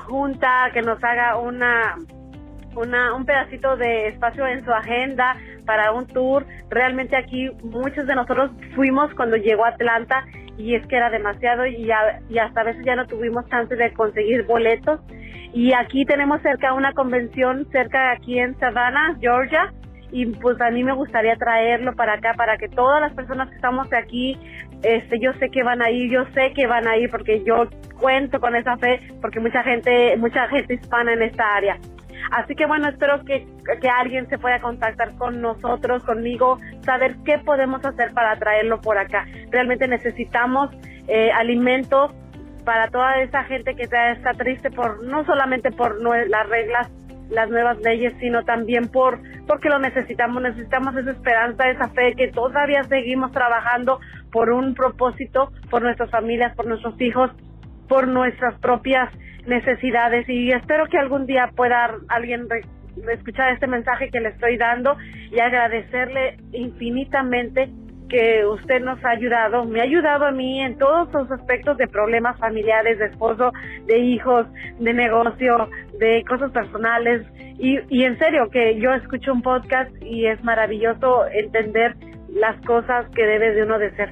junta 0.07 0.71
que 0.73 0.83
nos 0.83 1.03
haga 1.03 1.37
una, 1.39 1.97
una, 2.77 3.15
un 3.15 3.25
pedacito 3.25 3.77
de 3.77 4.09
espacio 4.09 4.47
en 4.47 4.65
su 4.65 4.73
agenda 4.73 5.37
para 5.65 5.93
un 5.93 6.07
tour. 6.07 6.47
Realmente 6.71 7.17
aquí 7.17 7.51
muchos 7.63 8.07
de 8.07 8.15
nosotros 8.15 8.51
fuimos 8.75 9.13
cuando 9.15 9.37
llegó 9.37 9.65
a 9.65 9.71
Atlanta 9.71 10.25
y 10.57 10.75
es 10.75 10.87
que 10.87 10.97
era 10.97 11.11
demasiado 11.11 11.67
y, 11.67 11.91
y 12.29 12.39
hasta 12.39 12.61
a 12.61 12.65
veces 12.65 12.85
ya 12.85 12.97
no 12.97 13.07
tuvimos 13.07 13.49
chance 13.49 13.75
de 13.75 13.93
conseguir 13.93 14.45
boletos 14.45 15.01
y 15.53 15.73
aquí 15.73 16.05
tenemos 16.05 16.43
cerca 16.43 16.75
una 16.75 16.93
convención, 16.93 17.67
cerca 17.73 18.09
de 18.09 18.17
aquí 18.17 18.39
en 18.39 18.59
Savannah, 18.59 19.17
Georgia, 19.21 19.73
y 20.11 20.27
pues 20.27 20.61
a 20.61 20.71
mí 20.71 20.83
me 20.85 20.93
gustaría 20.93 21.37
traerlo 21.37 21.95
para 21.95 22.15
acá 22.15 22.35
para 22.37 22.57
que 22.57 22.69
todas 22.69 23.01
las 23.01 23.13
personas 23.13 23.49
que 23.49 23.57
estamos 23.57 23.93
aquí 23.93 24.39
este 24.83 25.19
yo 25.21 25.33
sé 25.35 25.51
que 25.51 25.63
van 25.63 25.83
a 25.83 25.91
ir 25.91 26.11
yo 26.11 26.25
sé 26.35 26.53
que 26.55 26.67
van 26.67 26.87
a 26.87 26.97
ir 26.97 27.11
porque 27.11 27.43
yo 27.45 27.69
cuento 27.99 28.41
con 28.41 28.55
esa 28.57 28.77
fe 28.79 29.01
porque 29.21 29.41
mucha 29.41 29.63
gente 29.63 30.17
mucha 30.17 30.49
gente 30.49 30.75
hispana 30.75 31.13
en 31.13 31.23
esta 31.23 31.57
área. 31.57 31.79
Así 32.33 32.55
que 32.55 32.67
bueno 32.67 32.89
espero 32.89 33.25
que, 33.25 33.47
que 33.81 33.89
alguien 33.89 34.29
se 34.29 34.39
pueda 34.39 34.61
contactar 34.61 35.15
con 35.17 35.41
nosotros 35.41 36.03
conmigo 36.05 36.59
saber 36.83 37.17
qué 37.25 37.39
podemos 37.39 37.85
hacer 37.85 38.13
para 38.13 38.37
traerlo 38.37 38.81
por 38.81 38.99
acá. 38.99 39.27
Realmente 39.51 39.87
necesitamos 39.89 40.71
eh, 41.07 41.31
alimentos 41.33 42.13
para 42.65 42.89
toda 42.89 43.21
esa 43.23 43.45
gente 43.45 43.75
que 43.75 43.85
está 43.85 44.35
triste 44.37 44.71
por 44.71 45.03
no 45.05 45.25
solamente 45.25 45.71
por 45.71 46.03
las 46.03 46.49
reglas 46.49 46.91
las 47.31 47.49
nuevas 47.51 47.79
leyes, 47.79 48.15
sino 48.21 48.45
también 48.45 48.89
por 48.89 49.21
porque 49.47 49.69
lo 49.69 49.79
necesitamos, 49.79 50.43
necesitamos 50.43 50.95
esa 50.97 51.11
esperanza, 51.11 51.71
esa 51.71 51.89
fe 51.89 52.15
que 52.15 52.29
todavía 52.29 52.85
seguimos 52.85 53.33
trabajando 53.33 53.99
por 54.31 54.51
un 54.51 54.75
propósito, 54.75 55.53
por 55.71 55.83
nuestras 55.83 56.11
familias, 56.11 56.55
por 56.55 56.67
nuestros 56.67 57.01
hijos, 57.01 57.31
por 57.89 58.07
nuestras 58.07 58.59
propias 58.61 59.11
necesidades. 59.47 60.29
Y 60.29 60.53
espero 60.53 60.87
que 60.87 60.99
algún 60.99 61.27
día 61.27 61.51
pueda 61.57 61.95
alguien 62.09 62.47
escuchar 63.11 63.53
este 63.53 63.67
mensaje 63.67 64.11
que 64.11 64.21
le 64.21 64.31
estoy 64.31 64.59
dando 64.59 64.97
y 65.31 65.41
agradecerle 65.41 66.37
infinitamente 66.53 67.71
que 68.09 68.47
usted 68.47 68.81
nos 68.83 69.03
ha 69.05 69.11
ayudado, 69.11 69.65
me 69.65 69.81
ha 69.81 69.85
ayudado 69.85 70.27
a 70.27 70.31
mí 70.31 70.61
en 70.61 70.79
todos 70.79 71.13
los 71.13 71.31
aspectos 71.31 71.77
de 71.77 71.87
problemas 71.87 72.39
familiares, 72.39 72.99
de 72.99 73.07
esposo, 73.07 73.53
de 73.87 73.99
hijos, 73.99 74.47
de 74.79 74.93
negocio, 74.93 75.69
de 75.99 76.25
cosas 76.29 76.51
personales. 76.53 77.27
Y, 77.59 77.79
y 77.89 78.05
en 78.05 78.19
serio, 78.19 78.49
que 78.51 78.79
yo 78.81 78.93
escucho 78.95 79.33
un 79.33 79.43
podcast 79.43 79.91
y 80.03 80.27
es 80.27 80.43
maravilloso 80.43 81.27
entender 81.29 81.97
las 82.29 82.57
cosas 82.65 83.07
que 83.15 83.25
debe 83.25 83.53
de 83.53 83.63
uno 83.63 83.79
de 83.79 83.91
ser. 83.97 84.11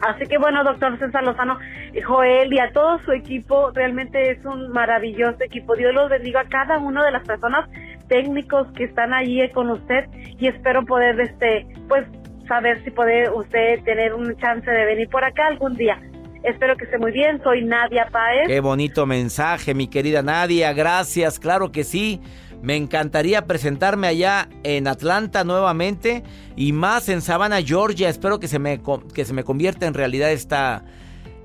Así 0.00 0.26
que 0.26 0.38
bueno, 0.38 0.64
doctor 0.64 0.98
César 0.98 1.22
Lozano, 1.24 1.58
Joel 2.06 2.52
y 2.52 2.58
a 2.58 2.72
todo 2.72 2.98
su 3.00 3.12
equipo, 3.12 3.70
realmente 3.72 4.30
es 4.30 4.44
un 4.46 4.70
maravilloso 4.70 5.36
equipo. 5.42 5.76
Dios 5.76 5.92
los 5.92 6.08
bendiga 6.08 6.40
a 6.40 6.48
cada 6.48 6.78
una 6.78 7.04
de 7.04 7.10
las 7.10 7.26
personas 7.26 7.68
técnicos 8.08 8.66
que 8.72 8.84
están 8.84 9.12
allí 9.12 9.46
con 9.50 9.70
usted 9.70 10.06
y 10.38 10.48
espero 10.48 10.86
poder, 10.86 11.20
este, 11.20 11.66
pues, 11.86 12.06
saber 12.50 12.82
si 12.82 12.90
puede 12.90 13.30
usted 13.30 13.80
tener 13.84 14.12
un 14.12 14.36
chance 14.38 14.68
de 14.68 14.84
venir 14.84 15.08
por 15.08 15.22
acá 15.22 15.46
algún 15.46 15.76
día. 15.76 16.02
Espero 16.42 16.76
que 16.76 16.84
esté 16.84 16.98
muy 16.98 17.12
bien. 17.12 17.40
Soy 17.44 17.64
Nadia 17.64 18.08
Paez. 18.10 18.48
Qué 18.48 18.58
bonito 18.58 19.06
mensaje, 19.06 19.72
mi 19.72 19.86
querida 19.86 20.20
Nadia. 20.22 20.72
Gracias, 20.72 21.38
claro 21.38 21.70
que 21.70 21.84
sí. 21.84 22.20
Me 22.60 22.74
encantaría 22.74 23.46
presentarme 23.46 24.08
allá 24.08 24.48
en 24.64 24.88
Atlanta 24.88 25.44
nuevamente 25.44 26.24
y 26.56 26.72
más 26.72 27.08
en 27.08 27.20
Savannah, 27.22 27.62
Georgia. 27.62 28.08
Espero 28.08 28.40
que 28.40 28.48
se 28.48 28.58
me, 28.58 28.80
que 29.14 29.24
se 29.24 29.32
me 29.32 29.44
convierta 29.44 29.86
en 29.86 29.94
realidad 29.94 30.32
esta, 30.32 30.82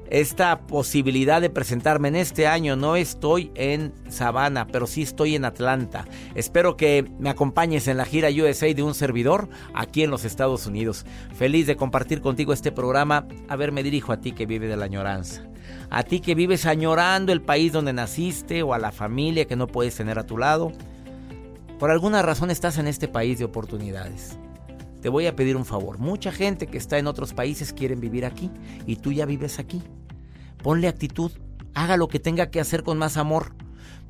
esta 0.09 0.59
posibilidad 0.61 1.41
de 1.41 1.49
presentarme 1.49 2.07
en 2.09 2.15
este 2.15 2.47
año. 2.47 2.75
No 2.75 2.95
estoy 2.95 3.51
en 3.55 3.93
Savannah, 4.09 4.67
pero 4.67 4.87
sí 4.87 5.01
estoy 5.01 5.35
en 5.35 5.45
Atlanta. 5.45 6.05
Espero 6.35 6.77
que 6.77 7.09
me 7.19 7.29
acompañes 7.29 7.87
en 7.87 7.97
la 7.97 8.05
gira 8.05 8.29
USA 8.29 8.73
de 8.73 8.83
un 8.83 8.93
servidor 8.93 9.49
aquí 9.73 10.03
en 10.03 10.11
los 10.11 10.25
Estados 10.25 10.67
Unidos. 10.67 11.05
Feliz 11.35 11.67
de 11.67 11.75
compartir 11.75 12.21
contigo 12.21 12.53
este 12.53 12.71
programa. 12.71 13.27
A 13.47 13.55
ver, 13.55 13.71
me 13.71 13.83
dirijo 13.83 14.11
a 14.11 14.21
ti 14.21 14.31
que 14.31 14.45
vive 14.45 14.67
de 14.67 14.77
la 14.77 14.85
añoranza. 14.85 15.43
A 15.89 16.03
ti 16.03 16.19
que 16.19 16.35
vives 16.35 16.65
añorando 16.65 17.31
el 17.31 17.41
país 17.41 17.71
donde 17.71 17.93
naciste 17.93 18.63
o 18.63 18.73
a 18.73 18.79
la 18.79 18.91
familia 18.91 19.45
que 19.45 19.55
no 19.55 19.67
puedes 19.67 19.95
tener 19.95 20.19
a 20.19 20.25
tu 20.25 20.37
lado. 20.37 20.71
Por 21.79 21.91
alguna 21.91 22.21
razón 22.21 22.51
estás 22.51 22.77
en 22.77 22.87
este 22.87 23.07
país 23.07 23.39
de 23.39 23.45
oportunidades. 23.45 24.37
Te 25.05 25.09
voy 25.09 25.27
a 25.27 25.35
pedir 25.35 25.55
un 25.55 25.65
favor. 25.65 25.99
Mucha 25.99 26.31
gente 26.31 26.65
que 26.65 26.79
está 26.79 26.97
en 26.97 27.05
otros 27.05 27.35
países 27.35 27.73
quieren 27.73 27.99
vivir 27.99 28.25
aquí 28.25 28.49
y 28.87 28.95
tú 28.95 29.11
ya 29.11 29.27
vives 29.27 29.59
aquí. 29.59 29.83
Ponle 30.63 30.87
actitud, 30.87 31.31
haga 31.75 31.95
lo 31.95 32.07
que 32.07 32.19
tenga 32.19 32.49
que 32.49 32.59
hacer 32.59 32.81
con 32.81 32.97
más 32.97 33.15
amor. 33.15 33.53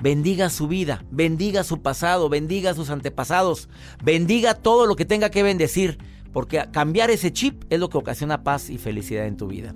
Bendiga 0.01 0.49
su 0.49 0.69
vida, 0.69 1.03
bendiga 1.11 1.65
su 1.65 1.81
pasado, 1.81 2.29
bendiga 2.29 2.73
sus 2.73 2.89
antepasados, 2.89 3.67
bendiga 4.05 4.53
todo 4.53 4.85
lo 4.85 4.95
que 4.95 5.03
tenga 5.03 5.29
que 5.31 5.43
bendecir, 5.43 5.97
porque 6.31 6.63
cambiar 6.71 7.11
ese 7.11 7.33
chip 7.33 7.65
es 7.69 7.81
lo 7.81 7.89
que 7.89 7.97
ocasiona 7.97 8.45
paz 8.45 8.69
y 8.69 8.77
felicidad 8.77 9.25
en 9.25 9.35
tu 9.35 9.47
vida. 9.47 9.73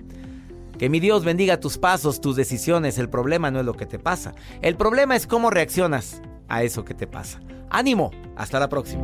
Que 0.78 0.88
mi 0.88 1.02
Dios 1.02 1.26
bendiga 1.26 1.60
tus 1.60 1.78
pasos, 1.78 2.22
tus 2.22 2.38
decisiones. 2.38 2.98
El 2.98 3.10
problema 3.10 3.52
no 3.52 3.60
es 3.60 3.66
lo 3.66 3.74
que 3.74 3.86
te 3.86 4.00
pasa. 4.00 4.36
El 4.62 4.78
problema 4.78 5.18
es 5.18 5.28
cómo 5.28 5.50
reaccionas 5.50 6.22
a 6.48 6.64
eso 6.64 6.86
que 6.86 6.94
te 6.94 7.08
pasa. 7.08 7.42
Ánimo. 7.70 8.12
Hasta 8.38 8.58
la 8.58 8.70
próxima. 8.70 9.04